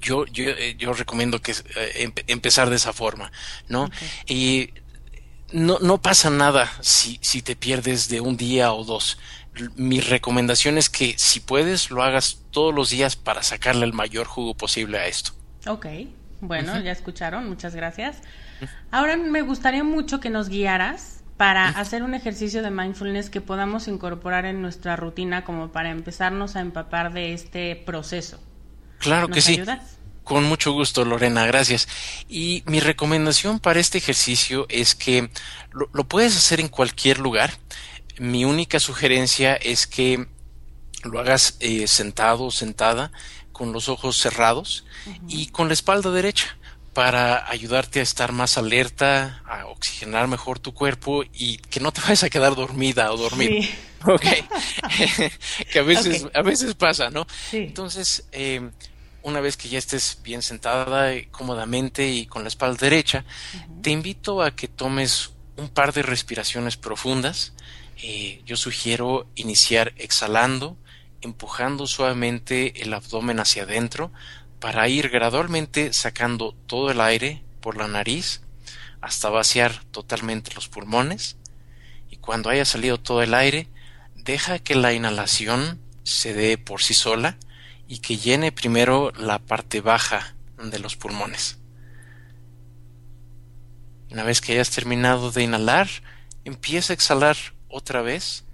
[0.00, 3.32] yo, yo, eh, yo recomiendo que eh, empezar de esa forma,
[3.68, 3.90] ¿no?
[4.26, 4.70] Y
[5.52, 9.18] no, no pasa nada si, si te pierdes de un día o dos
[9.76, 14.26] mi recomendación es que si puedes lo hagas todos los días para sacarle el mayor
[14.26, 15.32] jugo posible a esto.
[15.66, 15.86] Ok,
[16.40, 18.18] bueno, ya escucharon, muchas gracias.
[18.90, 23.88] Ahora me gustaría mucho que nos guiaras para hacer un ejercicio de mindfulness que podamos
[23.88, 28.40] incorporar en nuestra rutina como para empezarnos a empapar de este proceso.
[29.00, 29.60] Claro que sí.
[30.22, 31.88] Con mucho gusto, Lorena, gracias.
[32.28, 35.28] Y mi recomendación para este ejercicio es que
[35.72, 37.50] lo, lo puedes hacer en cualquier lugar
[38.20, 40.26] mi única sugerencia es que
[41.04, 43.10] lo hagas eh, sentado o sentada,
[43.50, 44.84] con los ojos cerrados
[45.26, 46.56] y con la espalda derecha
[46.92, 52.00] para ayudarte a estar más alerta, a oxigenar mejor tu cuerpo y que no te
[52.02, 53.62] vayas a quedar dormida o dormido.
[53.62, 53.70] Sí.
[54.06, 54.26] Ok.
[55.72, 57.26] que a veces, a veces pasa, ¿no?
[57.52, 58.70] Entonces, eh,
[59.22, 63.24] una vez que ya estés bien sentada cómodamente y con la espalda derecha,
[63.82, 67.52] te invito a que tomes un par de respiraciones profundas.
[68.02, 70.76] Eh, yo sugiero iniciar exhalando,
[71.20, 74.10] empujando suavemente el abdomen hacia adentro
[74.58, 78.40] para ir gradualmente sacando todo el aire por la nariz
[79.00, 81.36] hasta vaciar totalmente los pulmones.
[82.10, 83.68] Y cuando haya salido todo el aire
[84.14, 87.38] deja que la inhalación se dé por sí sola
[87.90, 91.58] y que llene primero la parte baja de los pulmones.
[94.12, 95.88] Una vez que hayas terminado de inhalar,
[96.44, 97.36] empieza a exhalar
[97.68, 98.44] otra vez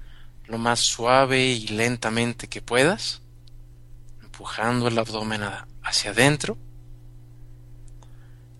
[0.46, 3.20] lo más suave y lentamente que puedas,
[4.22, 5.42] empujando el abdomen
[5.82, 6.56] hacia adentro.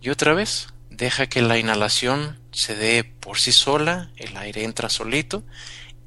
[0.03, 4.91] Y otra vez, deja que la inhalación se dé por sí sola, el aire entra
[4.91, 5.43] solito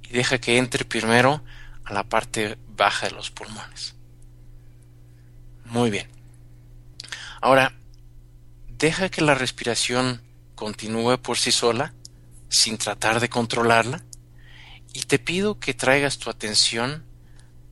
[0.04, 1.44] y deja que entre primero
[1.86, 3.96] a la parte baja de los pulmones.
[5.70, 6.08] Muy bien.
[7.42, 7.74] Ahora,
[8.68, 10.22] deja que la respiración
[10.56, 11.94] continúe por sí sola,
[12.50, 14.04] sin tratar de controlarla,
[14.94, 17.06] y te pido que traigas tu atención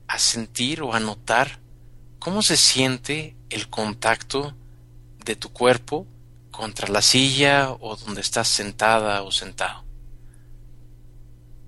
[0.08, 1.60] a sentir o a notar
[2.20, 4.56] ¿cómo se siente el contacto
[5.24, 6.06] de tu cuerpo
[6.52, 9.86] contra la silla o donde estás sentada o sentado?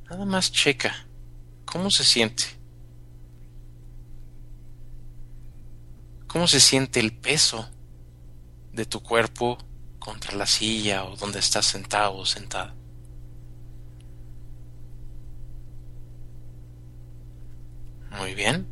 [0.09, 1.05] Nada más checa
[1.65, 2.58] cómo se siente.
[6.29, 7.67] ¿Cómo se siente el peso
[8.71, 9.57] de tu cuerpo
[9.97, 12.75] contra la silla o donde estás sentado o sentada?
[18.11, 18.67] Muy bien.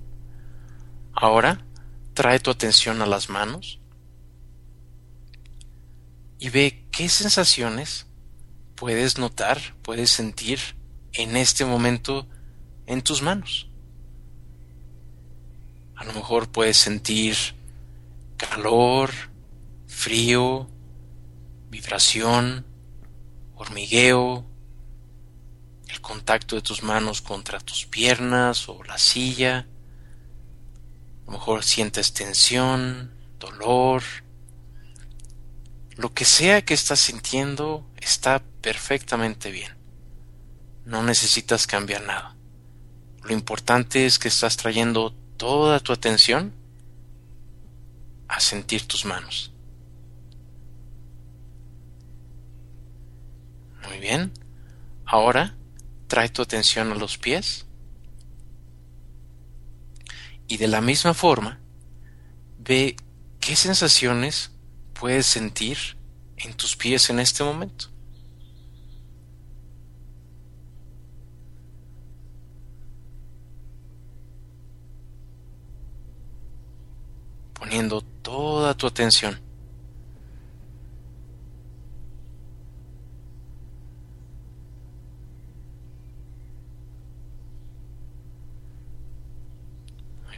[1.14, 1.66] Ahora
[2.14, 3.80] trae tu atención a las manos
[6.38, 8.06] y ve qué sensaciones
[8.76, 10.60] puedes notar, puedes sentir
[11.14, 12.28] en este momento
[12.86, 13.67] en tus manos.
[15.98, 17.36] A lo mejor puedes sentir
[18.38, 19.12] calor,
[19.88, 20.70] frío,
[21.70, 22.66] vibración,
[23.56, 24.46] hormigueo,
[25.88, 29.68] el contacto de tus manos contra tus piernas o la silla.
[31.24, 34.04] A lo mejor sientes tensión, dolor.
[35.96, 39.76] Lo que sea que estás sintiendo está perfectamente bien.
[40.86, 42.36] No necesitas cambiar nada.
[43.24, 46.54] Lo importante es que estás trayendo toda tu atención
[48.28, 49.54] a sentir tus manos.
[53.88, 54.34] Muy bien.
[55.06, 55.56] Ahora
[56.08, 57.66] trae tu atención a los pies.
[60.48, 61.60] Y de la misma forma,
[62.60, 62.96] ve
[63.40, 64.52] qué sensaciones
[64.94, 65.78] puedes sentir
[66.38, 67.90] en tus pies en este momento.
[77.68, 79.38] Poniendo toda tu atención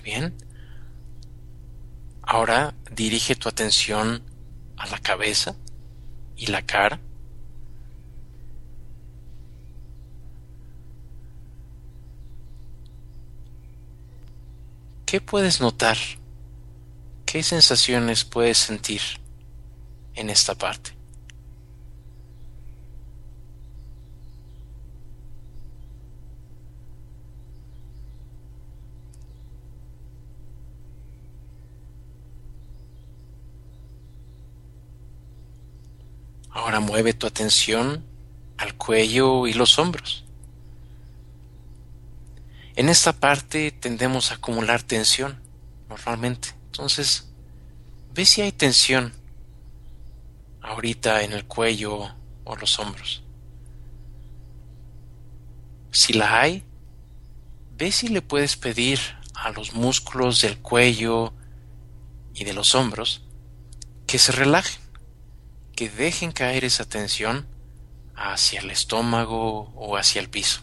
[0.03, 0.33] bien.
[2.23, 4.23] Ahora dirige tu atención
[4.75, 5.55] a la cabeza
[6.35, 6.99] y la cara.
[15.05, 15.97] ¿Qué puedes notar?
[17.31, 19.01] ¿Qué sensaciones puedes sentir
[20.15, 20.93] en esta parte?
[36.49, 38.03] Ahora mueve tu atención
[38.57, 40.25] al cuello y los hombros.
[42.75, 45.39] En esta parte tendemos a acumular tensión
[45.89, 46.58] normalmente.
[46.71, 47.29] Entonces,
[48.13, 49.13] ve si hay tensión
[50.62, 53.23] ahorita en el cuello o los hombros.
[55.91, 56.63] Si la hay,
[57.77, 58.99] ve si le puedes pedir
[59.34, 61.34] a los músculos del cuello
[62.34, 63.23] y de los hombros
[64.05, 64.89] que se relajen
[65.79, 67.47] que dejen caer esa tensión
[68.13, 70.62] hacia el estómago o hacia el piso.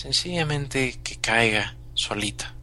[0.00, 2.54] Sencillamente que caiga solita.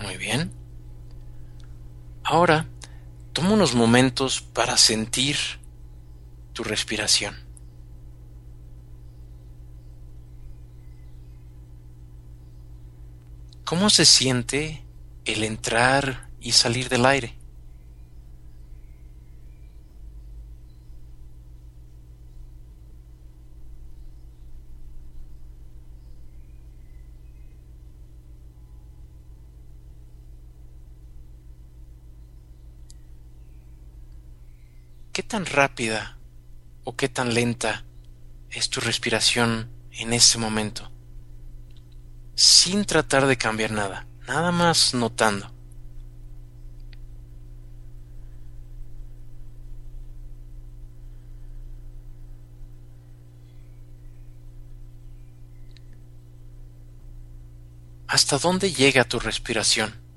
[0.00, 0.50] Muy bien.
[2.24, 2.66] Ahora
[3.32, 5.36] Toma unos momentos para sentir
[6.52, 7.36] tu respiración.
[13.64, 14.87] ¿Cómo se siente
[15.28, 17.34] el entrar y salir del aire?
[35.12, 36.16] ¿Qué tan rápida
[36.84, 37.84] o qué tan lenta
[38.50, 40.90] es tu respiración en este momento?
[42.34, 45.50] Sin tratar de cambiar nada, nada más notando.
[58.06, 60.07] ¿Hasta dónde llega tu respiración?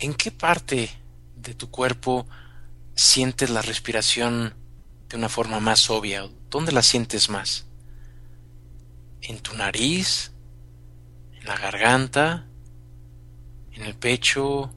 [0.00, 0.90] ¿En qué parte
[1.36, 2.26] de tu cuerpo
[2.96, 4.54] sientes la respiración
[5.08, 6.28] de una forma más obvia?
[6.50, 7.66] ¿Dónde la sientes más?
[9.22, 10.32] ¿En tu nariz?
[11.38, 12.46] ¿En la garganta?
[13.72, 14.74] ¿En el pecho?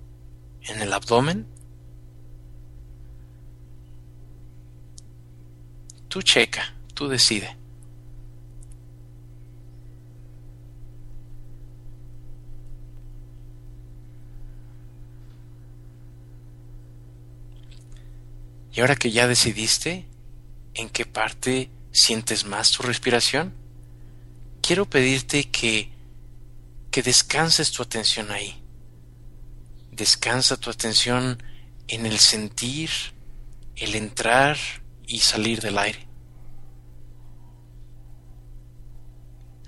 [0.67, 1.47] en el abdomen.
[6.07, 7.57] Tú checa, tú decide.
[18.73, 20.07] Y ahora que ya decidiste
[20.73, 23.53] en qué parte sientes más tu respiración,
[24.61, 25.91] quiero pedirte que,
[26.89, 28.63] que descanses tu atención ahí.
[29.91, 31.41] Descansa tu atención
[31.87, 32.89] en el sentir,
[33.75, 34.57] el entrar
[35.05, 36.07] y salir del aire.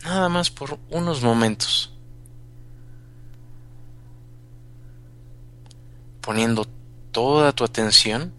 [0.04, 1.94] Nada más por unos momentos.
[6.22, 6.65] Poniendo
[7.12, 8.34] toda tu atención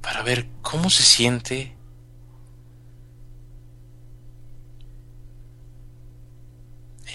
[0.00, 1.76] para ver cómo se siente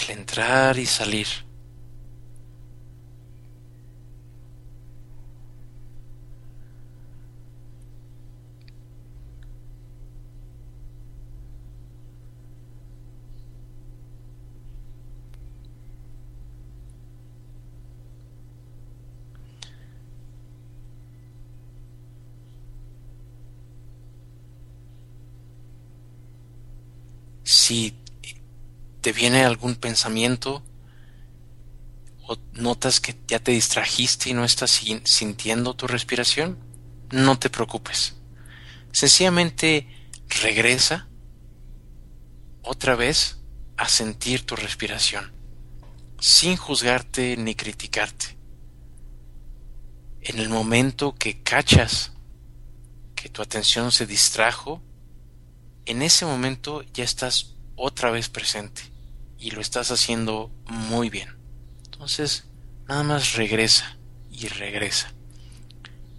[0.01, 1.44] el entrar y salir.
[27.65, 27.97] Si
[29.01, 30.63] te viene algún pensamiento
[32.27, 36.59] o notas que ya te distrajiste y no estás sintiendo tu respiración,
[37.11, 38.17] no te preocupes.
[38.91, 39.87] Sencillamente
[40.43, 41.07] regresa
[42.61, 43.39] otra vez
[43.77, 45.31] a sentir tu respiración,
[46.19, 48.37] sin juzgarte ni criticarte.
[50.21, 52.11] En el momento que cachas
[53.15, 54.83] que tu atención se distrajo,
[55.87, 58.81] en ese momento ya estás otra vez presente
[59.37, 61.29] y lo estás haciendo muy bien.
[61.85, 62.45] Entonces,
[62.87, 63.97] nada más regresa
[64.31, 65.13] y regresa.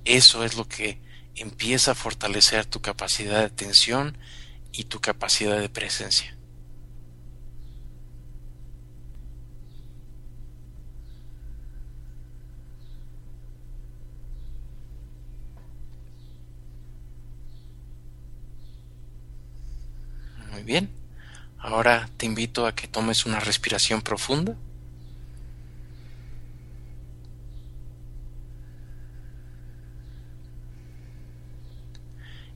[0.05, 1.01] Eso es lo que
[1.35, 4.17] empieza a fortalecer tu capacidad de atención
[4.73, 6.37] y tu capacidad de presencia.
[20.53, 21.06] Muy bien.
[21.59, 24.57] Ahora te invito a que tomes una respiración profunda.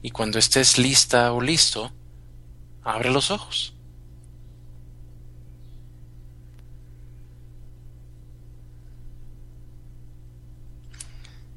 [0.02, 1.92] Y cuando estés lista o listo,
[2.82, 3.74] abre los ojos.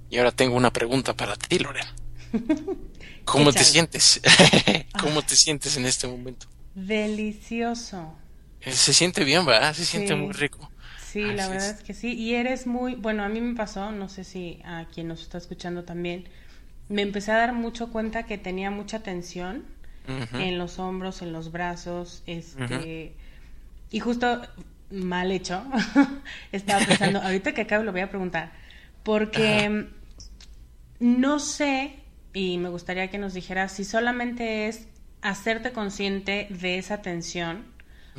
[0.09, 1.91] Y ahora tengo una pregunta para ti, Lorena.
[3.25, 4.21] ¿Cómo te sientes?
[5.01, 6.45] ¿Cómo te sientes en este momento?
[6.75, 8.15] Delicioso.
[8.61, 9.73] Eh, se siente bien, ¿verdad?
[9.73, 10.69] Se siente muy rico.
[11.03, 11.83] Sí, la verdad es.
[11.83, 12.13] que sí.
[12.13, 15.37] Y eres muy, bueno, a mí me pasó, no sé si a quien nos está
[15.37, 16.27] escuchando también,
[16.89, 19.65] me empecé a dar mucho cuenta que tenía mucha tensión
[20.33, 23.13] en los hombros, en los brazos, este,
[23.89, 24.41] y justo
[24.91, 25.63] mal hecho,
[26.51, 28.51] estaba pensando, ahorita que acabo lo voy a preguntar,
[29.03, 29.87] porque
[30.99, 34.87] no sé y me gustaría que nos dijeras si solamente es
[35.23, 37.63] hacerte consciente de esa tensión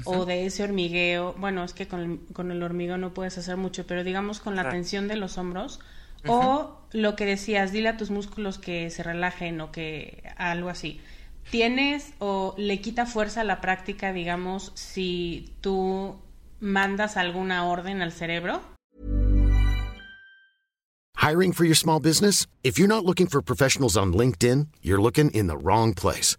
[0.05, 1.35] o de ese hormigueo.
[1.39, 5.07] Bueno, es que con el, hormigueo no puedes hacer mucho, pero digamos con la tensión
[5.07, 5.81] de los hombros.
[6.27, 11.01] O lo que decías, dile a tus músculos que se relajen o que algo así.
[11.51, 16.17] ¿Tienes o le quita fuerza a la práctica, digamos, si tú
[16.61, 18.63] mandas alguna orden al cerebro?
[21.17, 22.47] Hiring for your small business?
[22.63, 26.39] If you're not looking for professionals on LinkedIn, you're looking in the wrong place.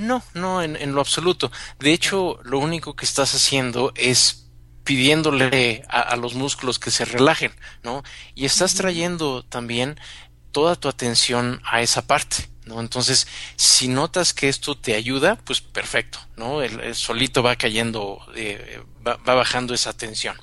[0.00, 1.52] No, no, en, en lo absoluto.
[1.78, 4.46] De hecho, lo único que estás haciendo es
[4.82, 8.02] pidiéndole a, los músculos que se relajen, ¿no?
[8.34, 10.00] Y estás trayendo también
[10.52, 12.80] toda tu atención a esa parte, ¿no?
[12.80, 16.62] Entonces, si notas que esto te ayuda, pues perfecto, ¿no?
[16.62, 20.36] El, solito va cayendo, eh, va, bajando esa tensión,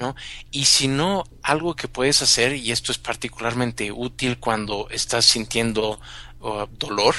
[0.00, 0.16] ¿no?
[0.50, 6.00] Y si no, algo que puedes hacer, y esto es particularmente útil cuando estás sintiendo
[6.40, 7.14] uh, dolor,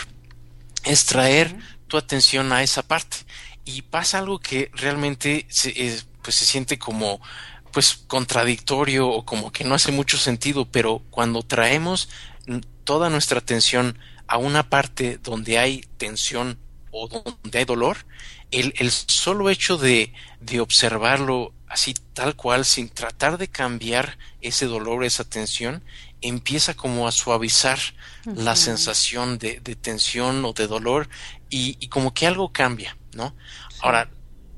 [0.84, 1.56] es traer
[1.96, 3.18] tu atención a esa parte.
[3.64, 5.74] Y pasa algo que realmente se,
[6.22, 7.22] pues se siente como
[7.72, 12.10] pues contradictorio o como que no hace mucho sentido, pero cuando traemos
[12.84, 16.58] toda nuestra atención a una parte donde hay tensión
[16.91, 17.98] o donde hay dolor,
[18.52, 24.66] el, el solo hecho de, de observarlo así tal cual, sin tratar de cambiar ese
[24.68, 25.84] dolor, esa tensión,
[26.22, 27.80] empieza como a suavizar
[28.24, 31.10] la sensación de, de, tensión o de dolor
[31.56, 33.34] y, y, como que algo cambia, ¿no?
[33.82, 34.10] Ahora,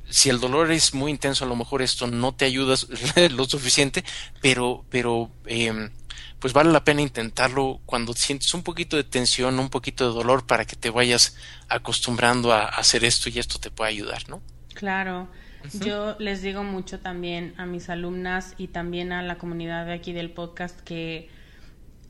[0.10, 2.76] si el dolor es muy intenso, a lo mejor esto no te ayuda
[3.32, 4.04] lo suficiente,
[4.42, 5.92] pero, pero eh,
[6.40, 10.48] pues vale la pena intentarlo cuando sientes un poquito de tensión, un poquito de dolor
[10.48, 11.38] para que te vayas
[11.70, 14.42] acostumbrando a hacer esto y esto te puede ayudar, ¿no?
[14.74, 15.28] Claro.
[15.74, 20.14] Yo les digo mucho también a mis alumnas y también a la comunidad de aquí
[20.14, 21.30] del podcast que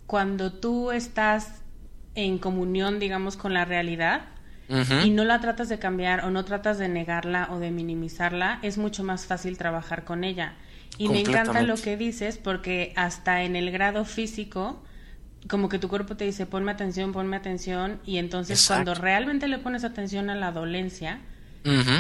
[0.05, 1.63] cuando tú estás
[2.13, 4.36] en comunión, digamos, con la realidad
[4.70, 8.78] y no la tratas de cambiar o no tratas de negarla o de minimizarla, es
[8.78, 10.55] mucho más fácil trabajar con ella.
[10.97, 14.84] Y me encanta lo que dices porque hasta en el grado físico,
[15.47, 19.59] como que tu cuerpo te dice, ponme atención, ponme atención, y entonces cuando realmente le
[19.59, 21.20] pones atención a la dolencia,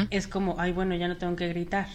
[0.09, 1.87] es como, ay, bueno, ya no tengo que gritar.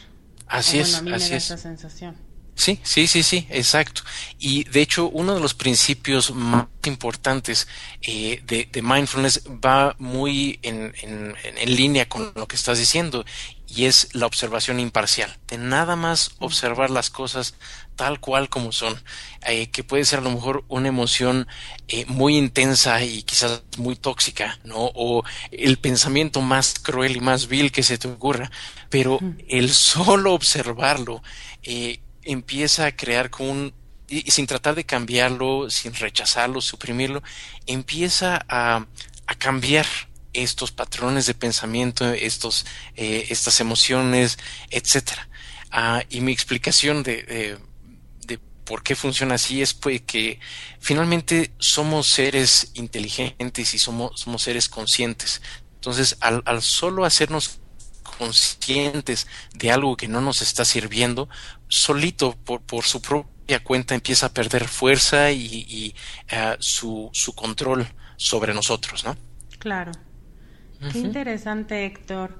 [0.47, 0.95] Así es.
[0.95, 1.45] A mí así me da es.
[1.45, 2.17] esa sensación.
[2.55, 4.03] Sí, sí, sí, sí, exacto.
[4.39, 7.67] Y de hecho, uno de los principios más importantes
[8.03, 13.25] eh, de, de, mindfulness va muy en, en, en, línea con lo que estás diciendo
[13.75, 17.55] y es la observación imparcial, de nada más observar las cosas
[17.97, 19.03] tal cual como son,
[19.47, 21.47] eh, que puede ser a lo mejor una emoción
[21.89, 24.91] eh, muy intensa y quizás muy tóxica, ¿no?
[24.95, 28.51] O el pensamiento más cruel y más vil que se te ocurra,
[28.91, 31.23] pero el solo observarlo
[31.63, 33.75] eh, empieza a crear como un
[34.09, 37.23] y sin tratar de cambiarlo, sin rechazarlo, suprimirlo,
[37.67, 38.87] empieza a,
[39.27, 39.87] a cambiar
[40.35, 42.67] estos patrones de pensamiento, estos,
[42.97, 44.39] eh, estas emociones,
[44.71, 45.29] etcétera.
[45.71, 47.59] Ah, y mi explicación de,
[48.27, 50.39] de, por qué funciona así es pues que
[50.79, 55.43] finalmente somos seres inteligentes y somos, somos seres conscientes.
[55.75, 57.61] Entonces, al, al solo hacernos
[58.19, 61.29] conscientes de algo que no nos está sirviendo,
[61.73, 65.95] solito por, por su propia cuenta empieza a perder fuerza y, y
[66.31, 69.17] uh, su, su control sobre nosotros, ¿no?
[69.59, 69.93] Claro.
[70.93, 72.39] Qué interesante, Héctor.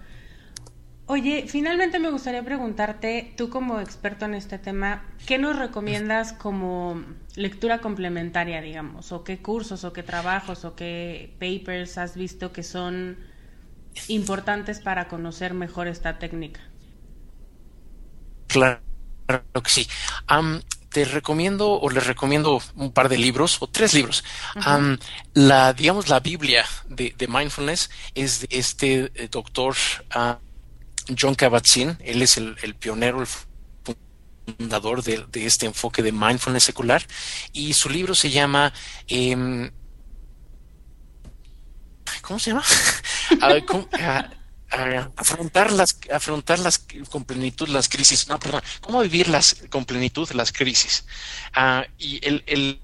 [1.07, 7.03] Oye, finalmente me gustaría preguntarte, tú como experto en este tema, ¿qué nos recomiendas como
[7.35, 9.13] lectura complementaria, digamos?
[9.13, 13.17] ¿O qué cursos, o qué trabajos, o qué papers has visto que son
[14.09, 16.61] importantes para conocer mejor esta técnica?
[18.49, 18.92] Claro
[19.41, 19.89] que sí.
[20.31, 20.61] Um,
[20.91, 24.23] te recomiendo o les recomiendo un par de libros o tres libros.
[24.55, 24.79] Uh -huh.
[24.79, 24.99] um,
[25.35, 29.75] la, digamos, la Biblia de, de, mindfulness es de este eh, doctor
[30.15, 30.35] uh,
[31.19, 31.97] John Kabat-Zinn.
[32.01, 33.29] Él es el, el, pionero, el
[34.59, 37.03] fundador de, de, este enfoque de mindfulness secular
[37.53, 38.73] y su libro se llama
[39.09, 39.71] eh,
[42.21, 42.65] ¿cómo se llama?
[44.73, 45.13] ¿cómo?
[45.17, 48.29] afrontar las afrontar las con plenitud las crisis.
[48.29, 48.63] No perdón.
[48.81, 51.05] Cómo vivir las con plenitud las crisis
[51.57, 52.81] uh, y el, el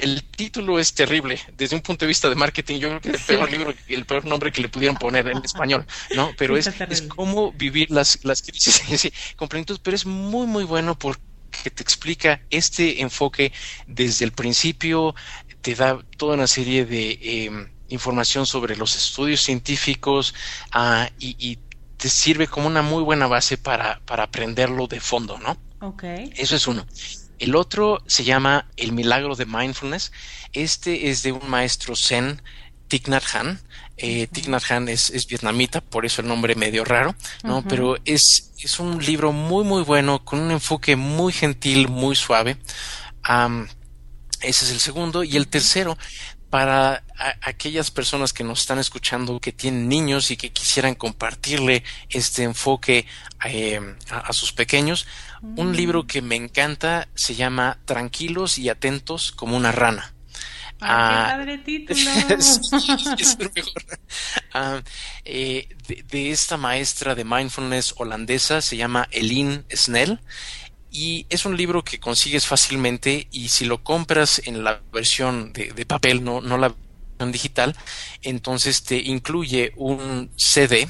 [0.00, 3.18] el título es terrible desde un punto de vista de marketing yo creo que el
[3.18, 7.02] peor libro el peor nombre que le pudieran poner en español no pero es, es
[7.02, 8.82] cómo vivir las las crisis.
[9.00, 13.52] Sí, con plenitud pero es muy muy bueno porque te explica este enfoque
[13.86, 15.14] desde el principio
[15.60, 17.50] te da toda una serie de eh,
[17.90, 20.34] información sobre los estudios científicos
[20.74, 21.58] uh, y, y,
[21.96, 25.58] te sirve como una muy buena base para, para aprenderlo de fondo, ¿no?
[25.82, 26.04] Ok.
[26.34, 26.86] Eso es uno.
[27.38, 30.10] El otro se llama El Milagro de Mindfulness.
[30.54, 32.40] Este es de un maestro zen,
[32.88, 33.58] Thich Nhat Hanh.
[33.98, 34.26] Eh.
[34.32, 37.58] Thich Nhat Hanh es, es, vietnamita, por eso el nombre medio raro, ¿no?
[37.58, 37.66] Uh -huh.
[37.68, 42.56] Pero es, es un libro muy, muy bueno, con un enfoque muy gentil, muy suave.
[43.28, 43.66] Um,
[44.40, 45.22] ese es el segundo.
[45.24, 45.96] Y el tercero
[46.50, 47.04] para
[47.42, 53.06] aquellas personas que nos están escuchando que tienen niños y que quisieran compartirle este enfoque
[53.44, 53.80] eh,
[54.10, 55.06] a, a, sus pequeños,
[55.40, 55.60] mm.
[55.60, 60.12] un libro que me encanta se llama Tranquilos y atentos como una rana.
[60.80, 62.10] Ah, qué padre título.
[63.18, 63.84] es el mejor.
[64.52, 64.82] Ah,
[65.24, 70.20] eh, de, de, esta maestra de mindfulness holandesa se llama Eline Snell
[70.90, 75.72] y es un libro que consigues fácilmente y si lo compras en la versión de,
[75.72, 77.76] de papel, no, no la versión digital,
[78.22, 80.88] entonces te incluye un CD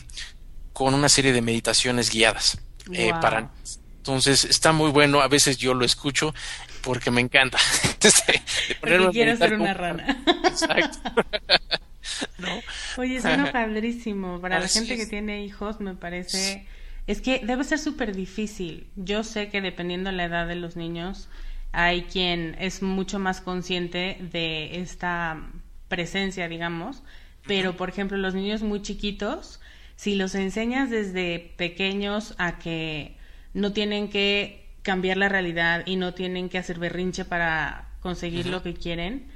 [0.73, 2.59] con una serie de meditaciones guiadas.
[2.87, 2.97] Wow.
[2.97, 3.51] Eh, para,
[3.99, 6.35] entonces está muy bueno, a veces yo lo escucho
[6.83, 7.59] porque me encanta.
[8.03, 8.43] Este,
[8.81, 10.25] porque quiero ser una rana.
[10.45, 10.99] Exacto.
[12.39, 12.49] ¿No?
[12.97, 14.41] Oye, suena padrísimo.
[14.41, 15.01] Para Así la gente es.
[15.01, 16.67] que tiene hijos me parece
[17.07, 18.87] Es que debe ser súper difícil.
[18.97, 21.29] Yo sé que dependiendo de la edad de los niños,
[21.73, 25.51] hay quien es mucho más consciente de esta
[25.89, 27.03] presencia, digamos,
[27.47, 29.61] pero por ejemplo los niños muy chiquitos,
[29.97, 33.17] si los enseñas desde pequeños a que
[33.55, 38.63] no tienen que cambiar la realidad y no tienen que hacer berrinche para conseguir lo
[38.63, 39.27] que quieren,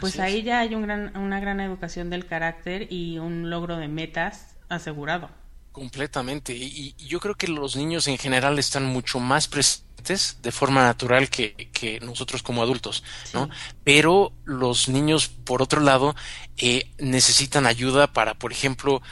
[0.00, 3.88] pues ahí ya hay un gran, una gran educación del carácter y un logro de
[3.88, 5.30] metas asegurado.
[5.74, 6.54] Completamente.
[6.54, 11.28] Y, yo creo que los niños en general están mucho más presentes de forma natural
[11.28, 13.02] que, que nosotros como adultos,
[13.32, 13.50] ¿no?
[13.82, 16.14] Pero los niños, por otro lado,
[16.58, 19.02] eh, necesitan ayuda para, por ejemplo,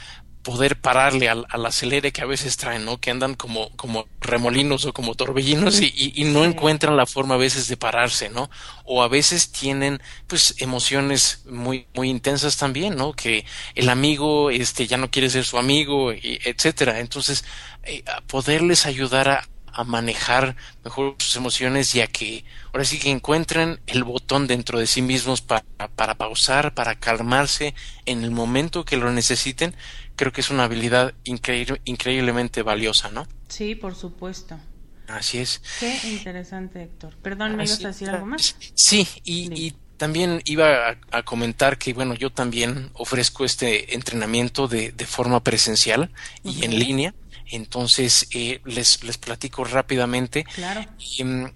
[0.43, 2.99] poder pararle al, acelere que a veces traen, ¿no?
[2.99, 7.37] Que andan como, como remolinos o como torbellinos y, y, no encuentran la forma a
[7.37, 8.49] veces de pararse, ¿no?
[8.83, 13.13] O a veces tienen, pues, emociones muy, muy intensas también, ¿no?
[13.13, 16.99] Que el amigo, este, ya no quiere ser su amigo, y, etcétera.
[16.99, 17.45] Entonces,
[17.83, 23.09] eh, poderles ayudar a, a manejar mejor sus emociones y a que ahora sí que
[23.09, 25.65] encuentren el botón dentro de sí mismos para,
[25.95, 27.73] para pausar, para calmarse
[28.05, 29.75] en el momento que lo necesiten,
[30.15, 33.27] creo que es una habilidad increíblemente valiosa, ¿no?
[33.47, 34.59] Sí, por supuesto.
[35.07, 35.61] Así es.
[35.79, 37.15] Qué interesante, Héctor.
[37.21, 38.55] Perdón, ¿me ibas a decir algo más?
[38.75, 45.05] Sí, y, también iba a, comentar que, bueno, yo también ofrezco este entrenamiento de, de
[45.05, 46.09] forma presencial
[46.43, 47.13] y en línea.
[47.45, 50.43] Entonces, eh, les, les platico rápidamente.
[50.55, 50.85] Claro.
[51.19, 51.51] Em,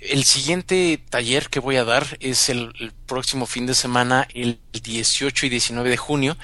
[0.00, 5.46] el siguiente taller que voy a dar es el, próximo fin de semana, el 18
[5.46, 6.36] y 19 de junio,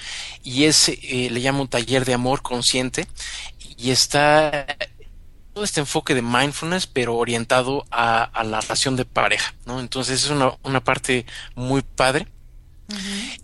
[0.44, 3.07] y es, eh, le llamo un taller de amor consciente,
[3.76, 4.66] y está
[5.53, 9.80] todo este enfoque de mindfulness, pero orientado a, la relación de pareja, ¿no?
[9.80, 12.26] Entonces es una, una parte muy padre.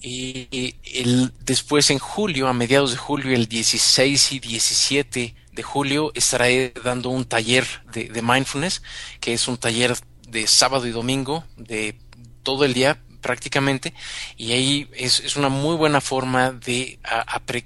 [0.02, 6.12] Y el, después en julio, a mediados de julio, el 16 y 17 de julio,
[6.14, 8.80] estaré dando un taller de, de mindfulness,
[9.18, 9.96] que es un taller
[10.28, 11.98] de sábado y domingo, de
[12.44, 13.92] todo el día prácticamente,
[14.36, 17.00] y ahí es, es una muy buena forma de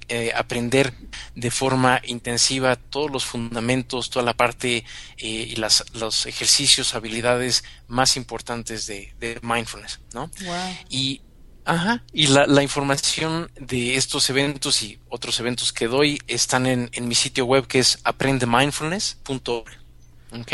[0.08, 0.94] eh, aprender
[1.34, 4.84] de forma intensiva todos los fundamentos, toda la parte eh,
[5.52, 10.30] y las, los ejercicios, habilidades más importantes de, de mindfulness, ¿no?
[10.88, 11.20] Y
[11.64, 16.90] Ajá, y la, la, información de estos eventos y otros eventos que doy están en,
[16.92, 19.70] en mi sitio web que es aprendemindfulness.org.
[20.32, 20.52] ¿Ok?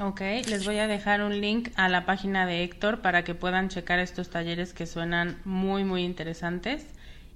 [0.00, 3.68] Ok, les voy a dejar un link a la página de Héctor para que puedan
[3.68, 6.82] checar estos talleres que suenan muy, muy interesantes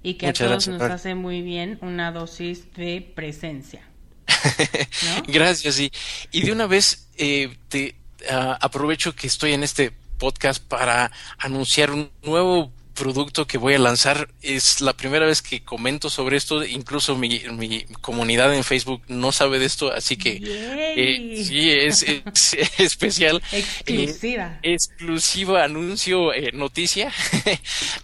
[0.01, 3.81] y que a todos nos hace muy bien una dosis de presencia.
[5.27, 5.91] Gracias, y,
[6.31, 7.95] y de una vez eh, te
[8.29, 13.79] ah, aprovecho que estoy en este podcast para anunciar un nuevo producto que voy a
[13.79, 14.29] lanzar.
[14.41, 16.65] Es la primera vez que comento sobre esto.
[16.65, 22.03] Incluso mi, mi comunidad en Facebook no sabe de esto, así que eh, sí, es,
[22.79, 23.43] especial.
[23.51, 24.59] Exclusiva.
[24.63, 27.11] Eh, exclusiva anuncio, eh, noticia.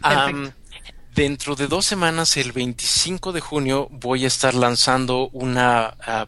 [1.16, 6.28] dentro de dos semanas, el 25 de junio, voy a estar lanzando una, ah,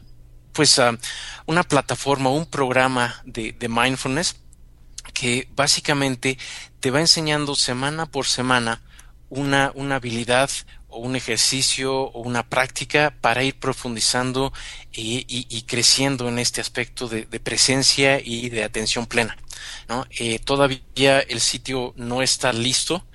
[0.51, 0.97] pues, uh,
[1.45, 4.43] una plataforma, un programa de, de mindfulness
[5.24, 6.38] que básicamente
[6.82, 8.82] te va enseñando semana por semana
[9.30, 10.49] una, una habilidad
[10.89, 14.51] o un ejercicio o una práctica para ir profundizando
[14.91, 19.38] y, creciendo en este aspecto de, presencia y de atención plena.
[20.09, 23.05] Eh, todavía el sitio no está listo,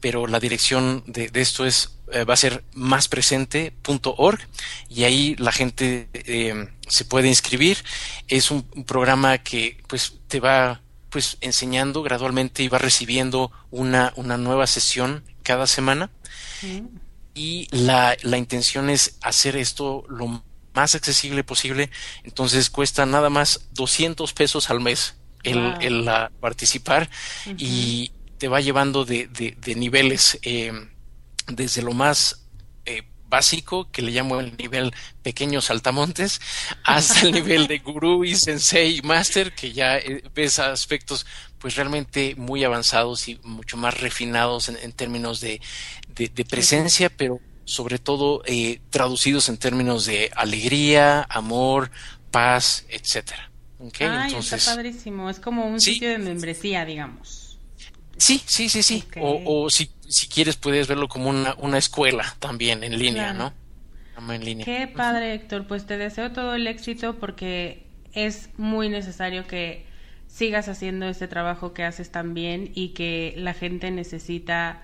[0.00, 4.40] pero la dirección de, esto es eh, va a ser máspresente.org
[4.90, 7.82] y ahí la gente eh, se puede inscribir.
[8.28, 10.83] Es un, un programa que pues te va
[11.14, 16.10] pues enseñando gradualmente y va recibiendo una, una nueva sesión cada semana.
[17.34, 20.42] Y la, la intención es hacer esto lo
[20.74, 21.88] más accesible posible.
[22.24, 26.10] Entonces cuesta nada más 200 pesos al mes el, el
[26.40, 27.08] participar
[27.58, 30.72] y te va llevando de, de, niveles eh,
[31.46, 32.44] desde lo más
[33.28, 36.40] básico, que le llamo el nivel pequeño saltamontes,
[36.84, 41.26] hasta el nivel de gurú y sensei master, que ya eh, ves aspectos
[41.58, 45.60] pues realmente muy avanzados y mucho más refinados en, términos de,
[46.14, 51.90] de, presencia, pero sobre todo eh, traducidos en términos de alegría, amor,
[52.30, 53.50] paz, etcétera.
[53.78, 55.28] Okay, Entonces, está padrísimo.
[55.28, 57.43] Es como un sitio de membresía, digamos.
[58.16, 59.04] Sí, sí, sí, sí.
[59.20, 63.52] O, o si, si quieres puedes verlo como una, una escuela también en línea, ¿no?
[64.32, 64.64] En línea.
[64.64, 65.66] Qué padre, Héctor.
[65.66, 69.86] Pues te deseo todo el éxito porque es muy necesario que
[70.28, 74.82] sigas haciendo este trabajo que haces tan bien y que la gente necesita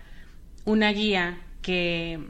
[0.64, 2.20] una guía que,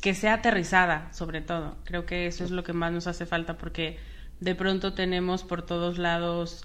[0.00, 1.76] que sea aterrizada, sobre todo.
[1.84, 3.98] Creo que eso es lo que más nos hace falta porque
[4.40, 6.64] de pronto tenemos por todos lados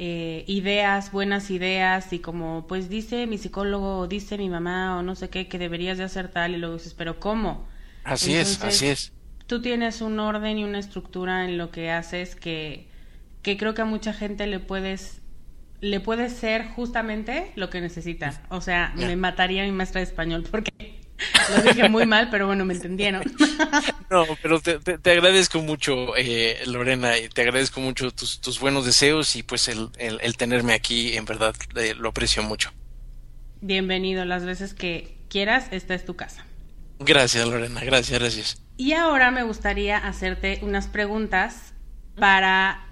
[0.00, 5.02] eh, ideas, buenas ideas y como pues dice mi psicólogo o dice mi mamá o
[5.02, 7.66] no sé qué que deberías de hacer tal y luego dices, pero ¿cómo?
[8.04, 9.12] Así es, así es.
[9.48, 12.86] Tú tienes un orden y una estructura en lo que haces que,
[13.42, 15.20] que creo que a mucha gente le puedes
[15.80, 18.40] le puede ser justamente lo que necesita.
[18.50, 21.00] O sea, me mataría mi maestra de español porque
[21.56, 23.24] lo dije muy mal, pero bueno, me entendieron.
[24.10, 28.86] No, pero te, te, agradezco mucho, eh, Lorena, y te agradezco mucho tus, tus buenos
[28.86, 32.72] deseos y pues el, el, tenerme aquí, en verdad, eh, lo aprecio mucho.
[33.60, 36.46] Bienvenido las veces que quieras, esta es tu casa.
[37.00, 38.62] Gracias, Lorena, gracias, gracias.
[38.78, 41.74] Y ahora me gustaría hacerte unas preguntas
[42.16, 42.86] para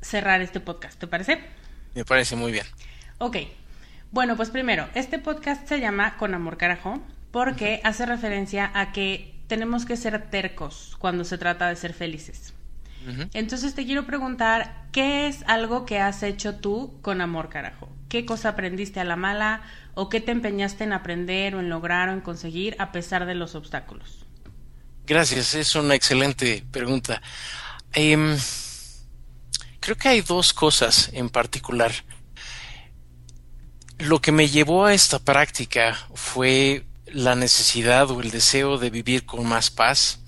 [0.00, 1.40] cerrar este podcast, ¿te parece?
[1.94, 2.66] Me parece muy bien.
[3.18, 3.38] Ok.
[4.10, 9.37] Bueno, pues primero, este podcast se llama Con Amor Carajo porque hace referencia a que
[9.48, 12.54] tenemos que ser tercos cuando se trata de ser felices.
[13.32, 17.88] Entonces te quiero preguntar, ¿qué es algo que has hecho tú con amor, carajo?
[18.10, 19.62] ¿Qué cosa aprendiste a la mala
[19.94, 23.34] o qué te empeñaste en aprender o en lograr o en conseguir a pesar de
[23.34, 24.26] los obstáculos?
[25.06, 27.22] Gracias, es una excelente pregunta.
[27.94, 28.36] Em,
[29.80, 31.92] creo que hay dos cosas en particular.
[33.98, 39.26] Lo que me llevó a esta práctica fue la necesidad o el deseo de vivir
[39.26, 40.20] con más paz,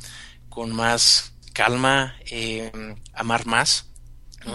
[0.49, 2.72] con más calma, eh,
[3.12, 3.87] amar más.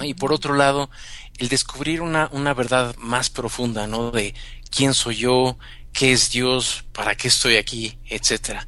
[0.03, 0.89] Y por otro lado,
[1.37, 4.11] el descubrir una, una verdad más profunda, ¿no?
[4.11, 4.33] De
[4.71, 5.57] quién soy yo,
[5.93, 8.67] qué es Dios, para qué estoy aquí, etcétera.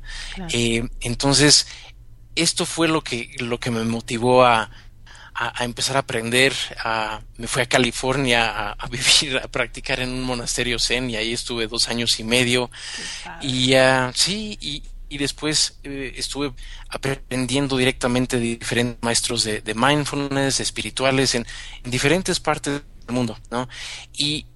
[0.52, 1.68] Eh, entonces,
[2.36, 4.70] esto fue lo que, lo que me motivó a,
[5.38, 6.54] a, empezar a aprender.
[6.84, 11.34] A, me fui a California a, vivir, a practicar en un monasterio zen y ahí
[11.34, 12.72] estuve dos años y medio.
[13.42, 16.54] Y uh, sí, y, y después eh, estuve
[16.90, 21.46] aprendiendo directamente de diferentes maestros de, de mindfulness, espirituales, en,
[21.84, 23.70] en, diferentes partes del mundo, ¿no?
[24.14, 24.48] Y,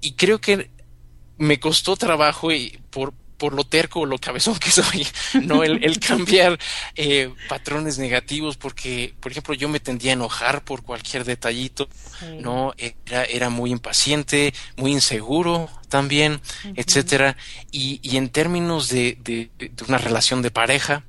[0.00, 0.70] y creo que
[1.38, 3.14] me costó trabajo y por,
[3.44, 5.06] por lo terco o lo cabezón que soy,
[5.42, 5.62] ¿no?
[5.64, 6.58] El, cambiar
[6.96, 11.90] eh, patrones negativos, porque, por ejemplo, yo me tendía a enojar por cualquier detallito,
[12.40, 12.72] ¿no?
[12.78, 16.40] Era, era muy impaciente, muy inseguro también,
[16.74, 17.36] etcétera.
[17.70, 21.04] Y, y en términos de, de, de una relación de pareja,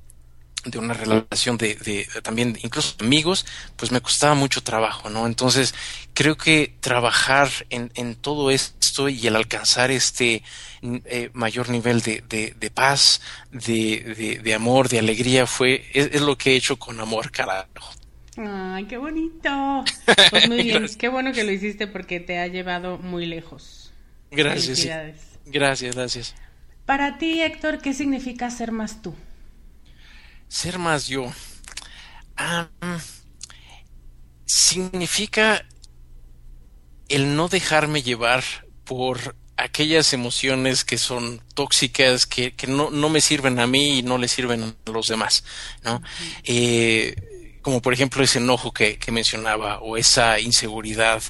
[0.66, 3.46] de una relación de, de, también incluso amigos,
[3.76, 5.28] pues me costaba mucho trabajo, ¿no?
[5.28, 5.74] Entonces,
[6.14, 10.44] creo que trabajar en, en todo esto y el alcanzar este
[10.82, 16.52] eh, mayor nivel de, de paz, de, de, amor, de alegría, fue, es, lo que
[16.52, 17.92] he hecho con amor, carajo.
[18.38, 19.84] Ay, qué bonito.
[20.30, 23.92] Pues muy bien, qué bueno que lo hiciste porque te ha llevado muy lejos.
[24.32, 24.88] Gracias.
[25.46, 26.36] Gracias, gracias.
[26.86, 29.16] Para ti, Héctor, ¿qué significa ser más tú?
[30.56, 31.34] Ser más yo.
[34.46, 35.66] Significa
[37.10, 38.42] el no dejarme llevar
[38.86, 44.04] por aquellas emociones que son tóxicas, que, que no, no, me sirven a mí y
[44.04, 45.44] no le sirven a los demás,
[45.84, 46.02] ¿no?
[46.46, 51.22] eh, como por ejemplo ese enojo que, que mencionaba o esa inseguridad,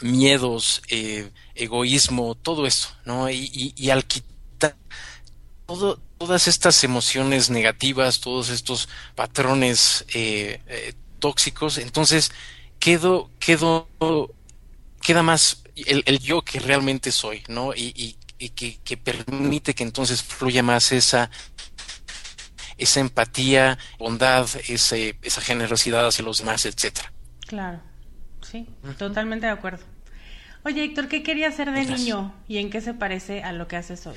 [0.00, 3.28] miedos, eh, egoísmo, todo esto, ¿no?
[3.28, 4.32] Y, y, y al quitar
[5.66, 12.32] todo, todas estas emociones negativas, todos estos patrones eh, eh, tóxicos, entonces
[12.78, 13.88] quedo, quedo,
[15.00, 17.74] queda más el, el, yo que realmente soy, ¿no?
[17.74, 21.30] Y, y, y que, que, permite que entonces fluya más esa,
[22.76, 27.12] esa empatía, bondad, ese, esa generosidad hacia los demás, etcétera.
[27.46, 27.80] Claro,
[28.40, 28.66] sí,
[28.98, 29.84] totalmente de acuerdo.
[30.64, 32.00] Oye, Héctor, ¿qué querías ser de Gracias.
[32.00, 34.16] niño y en qué se parece a lo que haces hoy?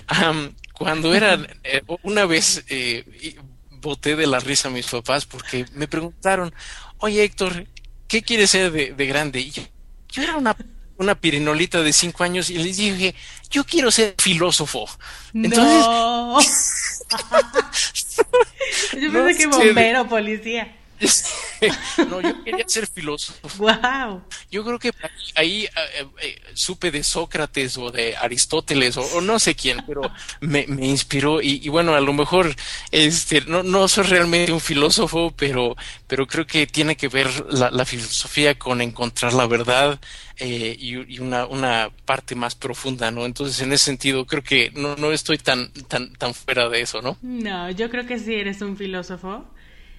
[0.08, 1.34] Um, cuando era
[1.64, 3.34] eh, una vez eh,
[3.70, 6.54] boté de la risa a mis papás porque me preguntaron,
[6.98, 7.66] oye Héctor,
[8.06, 9.40] ¿qué quieres ser de, de grande?
[9.40, 9.62] Y yo,
[10.10, 10.56] yo, era una,
[10.98, 13.14] una pirinolita de cinco años y les dije,
[13.50, 14.88] yo quiero ser filósofo.
[15.34, 16.38] Entonces, no.
[19.00, 20.76] yo pensé no que bombero, policía.
[22.08, 23.48] no, yo quería ser filósofo.
[23.58, 24.22] Wow.
[24.50, 24.92] Yo creo que
[25.34, 30.02] ahí eh, eh, supe de Sócrates o de Aristóteles o, o no sé quién, pero
[30.40, 32.54] me, me inspiró y, y, bueno, a lo mejor
[32.90, 35.76] este no, no soy realmente un filósofo, pero,
[36.06, 40.00] pero creo que tiene que ver la, la filosofía con encontrar la verdad
[40.38, 43.24] eh, y, y, una, una parte más profunda, ¿no?
[43.24, 47.00] Entonces, en ese sentido, creo que no, no estoy tan, tan, tan fuera de eso,
[47.00, 47.16] ¿no?
[47.22, 49.46] No, yo creo que sí eres un filósofo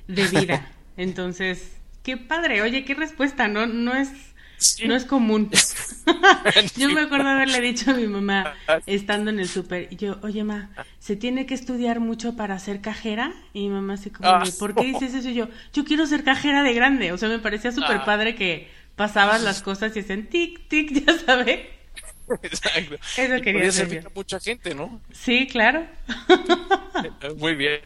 [0.08, 0.72] de vida.
[0.98, 1.72] Entonces,
[2.04, 2.62] qué padre.
[2.62, 3.48] Oye, qué respuesta.
[3.48, 4.10] No, no es,
[4.84, 5.50] no es común.
[6.78, 10.70] yo me acuerdo haberle dicho a mi mamá, estando en el súper, yo, oye, ma,
[11.00, 13.34] ¿se tiene que estudiar mucho para ser cajera?
[13.54, 14.44] Y mi mamá así como, ah.
[14.60, 15.30] ¿por qué dices eso?
[15.30, 17.12] Y yo, yo quiero ser cajera de grande.
[17.12, 18.06] O sea, me parecía súper ah.
[18.06, 21.60] padre que pasabas las cosas y hacen tic, tic, ya sabes.
[22.42, 22.96] Exacto.
[23.16, 24.06] Eso quería decir.
[24.14, 25.02] mucha gente, ¿no?
[25.14, 25.88] Sí, claro.
[27.38, 27.82] Muy bien.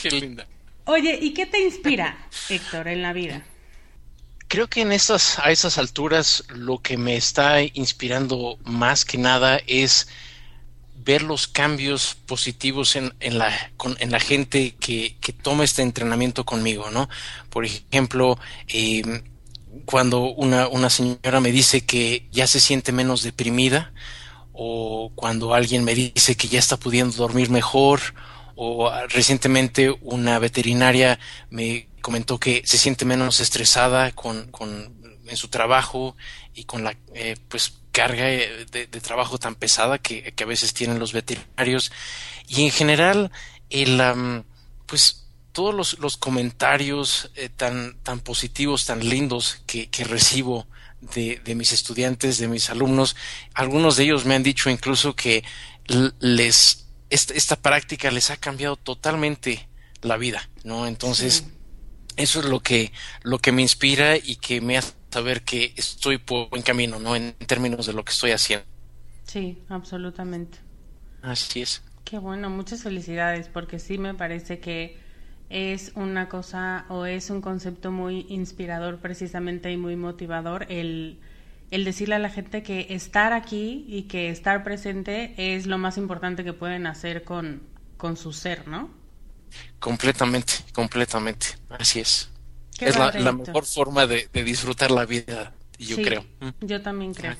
[0.00, 0.46] Qué linda.
[0.86, 2.16] Oye, ¿y qué te inspira,
[2.48, 3.44] Héctor, en la vida?
[4.46, 9.60] Creo que en estas, a esas alturas lo que me está inspirando más que nada
[9.66, 10.06] es
[10.94, 16.44] ver los cambios positivos en, en, la, en la gente que, que, toma este entrenamiento
[16.44, 17.08] conmigo, ¿no?
[17.50, 19.24] Por ejemplo, em,
[19.86, 23.92] cuando una, una señora me dice que ya se siente menos deprimida,
[24.52, 28.00] o cuando alguien me dice que ya está pudiendo dormir mejor,
[28.56, 34.96] o recientemente una veterinaria me comentó que se siente menos estresada con, con
[35.28, 36.16] en su trabajo
[36.54, 40.98] y con la eh, pues carga de, trabajo tan pesada que, que, a veces tienen
[40.98, 41.92] los veterinarios.
[42.48, 43.30] Y en general
[43.70, 44.44] el
[44.86, 50.66] pues todos los, los comentarios eh, tan tan positivos tan lindos que, que recibo
[51.00, 53.16] de, de, mis estudiantes de mis alumnos
[53.54, 55.42] algunos de ellos me han dicho incluso que
[56.20, 59.68] les esta, práctica les ha cambiado totalmente
[60.02, 60.86] la vida, ¿no?
[60.86, 61.46] Entonces,
[62.16, 62.92] eso es lo que,
[63.22, 67.16] lo que me inspira y que me hace saber que estoy por buen camino, ¿no?
[67.16, 68.66] En, términos de lo que estoy haciendo.
[69.24, 70.58] Sí, absolutamente.
[71.22, 71.82] Así es.
[72.04, 74.98] Qué bueno, muchas felicidades, porque sí me parece que
[75.48, 81.18] es una cosa o es un concepto muy inspirador precisamente y muy motivador el
[81.70, 85.98] el decirle a la gente que estar aquí y que estar presente es lo más
[85.98, 87.62] importante que pueden hacer con,
[87.96, 88.90] con su ser, ¿no?
[89.78, 92.30] Completamente, completamente, así es.
[92.80, 96.24] es la, mejor forma de, disfrutar la vida, yo creo.
[96.60, 97.34] Yo también creo.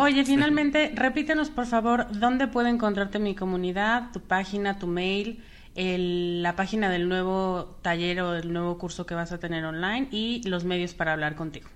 [0.00, 5.42] Oye, finalmente, repítenos por favor dónde puede encontrarte mi comunidad, tu página, tu mail,
[5.74, 10.42] la página del nuevo taller o del nuevo curso que vas a tener online y
[10.48, 11.68] los medios para hablar contigo.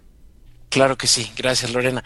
[0.73, 2.03] Claro que sí, gracias Lorena.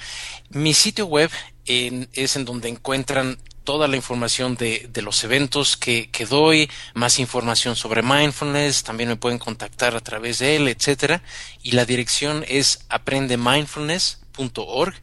[0.50, 1.30] Mi sitio web
[1.66, 8.02] es en donde encuentran toda la información de, los eventos que, doy, más información sobre
[8.02, 11.22] mindfulness, también me pueden contactar a través de él, etcétera.
[11.62, 14.94] Y la dirección es aprendemindfulness.org.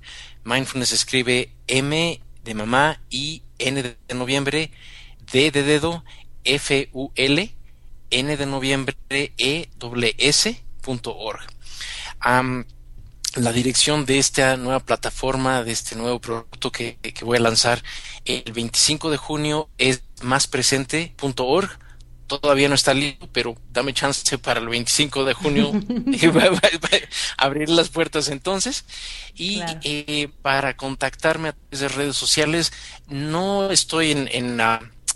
[0.44, 4.72] Mindfulness escribe M de mamá, I, N de noviembre,
[5.32, 6.04] D de dedo,
[6.44, 7.56] F, U, L,
[8.10, 11.48] N de noviembre, E, W, S, punto org
[13.36, 17.84] la dirección de esta nueva plataforma, de este nuevo producto que, voy a lanzar
[18.26, 21.80] el 25 de junio es máspresente.org.
[22.28, 25.72] Todavía no está listo, pero dame chance para el 25 de junio
[27.38, 28.86] abrir las puertas entonces.
[29.36, 32.72] Y eh, para contactarme a través de redes sociales,
[33.08, 34.60] no estoy en, en,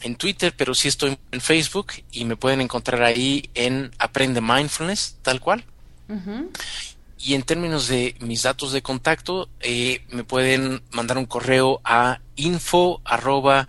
[0.01, 5.17] en Twitter, pero sí estoy en Facebook y me pueden encontrar ahí en Aprende Mindfulness,
[5.21, 5.63] tal cual.
[7.19, 12.19] Y en términos de mis datos de contacto, eh, me pueden mandar un correo a
[12.35, 13.67] info arroba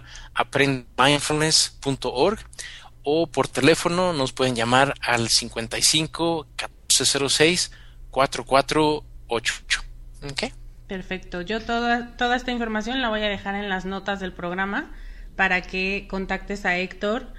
[3.02, 7.72] o por teléfono nos pueden llamar al 55 1406
[8.10, 9.82] 4488.
[10.30, 10.52] ¿Ok?
[10.86, 11.42] Perfecto.
[11.42, 14.90] Yo toda, toda esta información la voy a dejar en las notas del programa
[15.36, 17.32] para que contactes a Héctor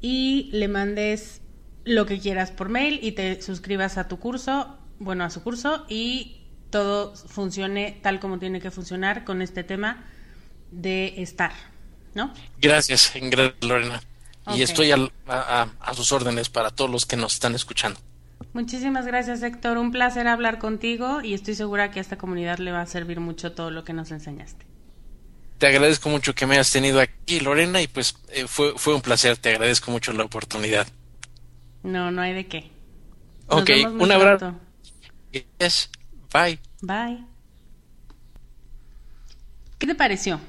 [0.00, 1.40] y le mandes
[1.84, 5.84] lo que quieras por mail y te suscribas a tu curso bueno, a su curso
[5.88, 6.38] y
[6.70, 10.04] todo funcione tal como tiene que funcionar con este tema
[10.70, 11.52] de estar,
[12.14, 12.32] ¿no?
[12.60, 14.00] Gracias, gracias Lorena.
[14.54, 18.00] Y estoy a, sus órdenes para todos los que nos están escuchando.
[18.54, 19.76] Muchísimas gracias, Héctor.
[19.76, 23.20] Un placer hablar contigo y estoy segura que a esta comunidad le va a servir
[23.20, 24.64] mucho todo lo que nos enseñaste.
[25.58, 29.02] Te agradezco mucho que me hayas tenido aquí, Lorena, y pues eh, fue, fue un
[29.02, 29.36] placer.
[29.36, 30.86] Te agradezco mucho la oportunidad.
[31.82, 32.70] No, no hay de qué.
[33.48, 34.54] ok, un abrazo.
[35.58, 35.90] Yes.
[36.32, 36.58] Bye.
[36.82, 37.24] Bye.
[39.78, 40.40] ¿Qué te pareció?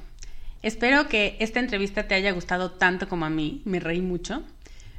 [0.62, 3.62] Espero que esta entrevista te haya gustado tanto como a mí.
[3.64, 4.42] Me reí mucho.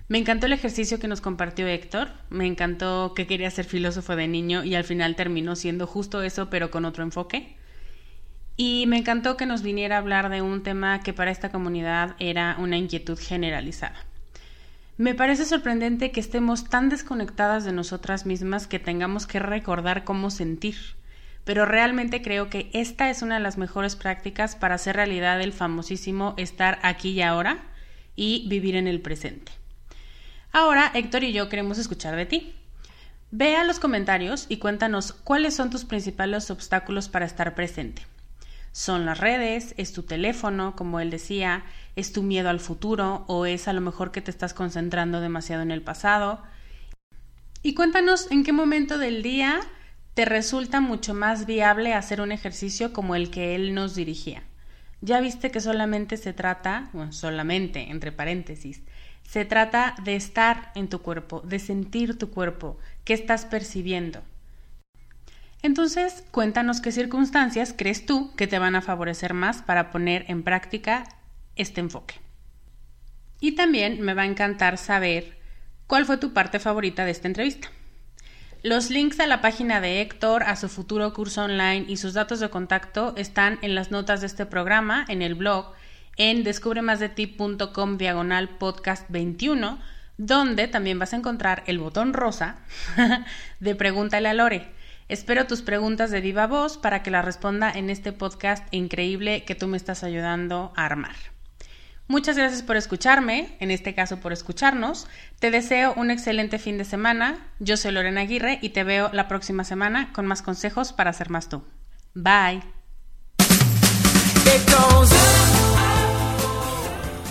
[0.07, 2.09] Me encantó el ejercicio que nos compartió Héctor.
[2.29, 6.49] Me encantó que quería ser filósofo de niño y al final terminó siendo justo eso,
[6.49, 7.55] pero con otro enfoque.
[8.57, 12.15] Y me encantó que nos viniera a hablar de un tema que para esta comunidad
[12.19, 14.05] era una inquietud generalizada.
[14.97, 20.29] Me parece sorprendente que estemos tan desconectadas de nosotras mismas que tengamos que recordar cómo
[20.29, 20.75] sentir,
[21.43, 25.53] pero realmente creo que esta es una de las mejores prácticas para hacer realidad el
[25.53, 27.63] famosísimo estar aquí y ahora
[28.15, 29.51] y vivir en el presente.
[30.51, 32.55] Ahora, Héctor y yo queremos escuchar de ti.
[33.31, 38.05] Vea los comentarios y cuéntanos cuáles son tus principales obstáculos para estar presente.
[38.71, 39.73] ¿Son las redes?
[39.77, 41.63] ¿Es tu teléfono, como él decía?
[41.95, 43.25] ¿Es tu miedo al futuro?
[43.27, 46.41] ¿O es a lo mejor que te estás concentrando demasiado en el pasado?
[47.61, 49.59] Y cuéntanos en qué momento del día
[50.13, 54.43] te resulta mucho más viable hacer un ejercicio como el que él nos dirigía.
[55.01, 58.81] Ya viste que solamente se trata, bueno, solamente, entre paréntesis,
[59.23, 64.21] se trata de estar en tu cuerpo, de sentir tu cuerpo, qué estás percibiendo.
[65.63, 70.43] Entonces, cuéntanos qué circunstancias crees tú que te van a favorecer más para poner en
[70.43, 71.03] práctica
[71.55, 72.15] este enfoque.
[73.39, 75.37] Y también me va a encantar saber
[75.87, 77.69] cuál fue tu parte favorita de esta entrevista.
[78.63, 82.39] Los links a la página de Héctor, a su futuro curso online y sus datos
[82.39, 85.73] de contacto están en las notas de este programa, en el blog,
[86.17, 89.79] en descubremasdeti.com diagonal podcast 21
[90.17, 92.57] donde también vas a encontrar el botón rosa
[93.59, 94.80] de Pregúntale a Lore.
[95.11, 99.55] Espero tus preguntas de viva voz para que las responda en este podcast increíble que
[99.55, 101.17] tú me estás ayudando a armar.
[102.07, 105.07] Muchas gracias por escucharme, en este caso por escucharnos.
[105.39, 107.45] Te deseo un excelente fin de semana.
[107.59, 111.29] Yo soy Lorena Aguirre y te veo la próxima semana con más consejos para ser
[111.29, 111.61] más tú.
[112.13, 112.63] Bye.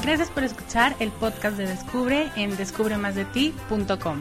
[0.02, 4.20] Gracias por escuchar el podcast de Descubre en descubremasdeti.com.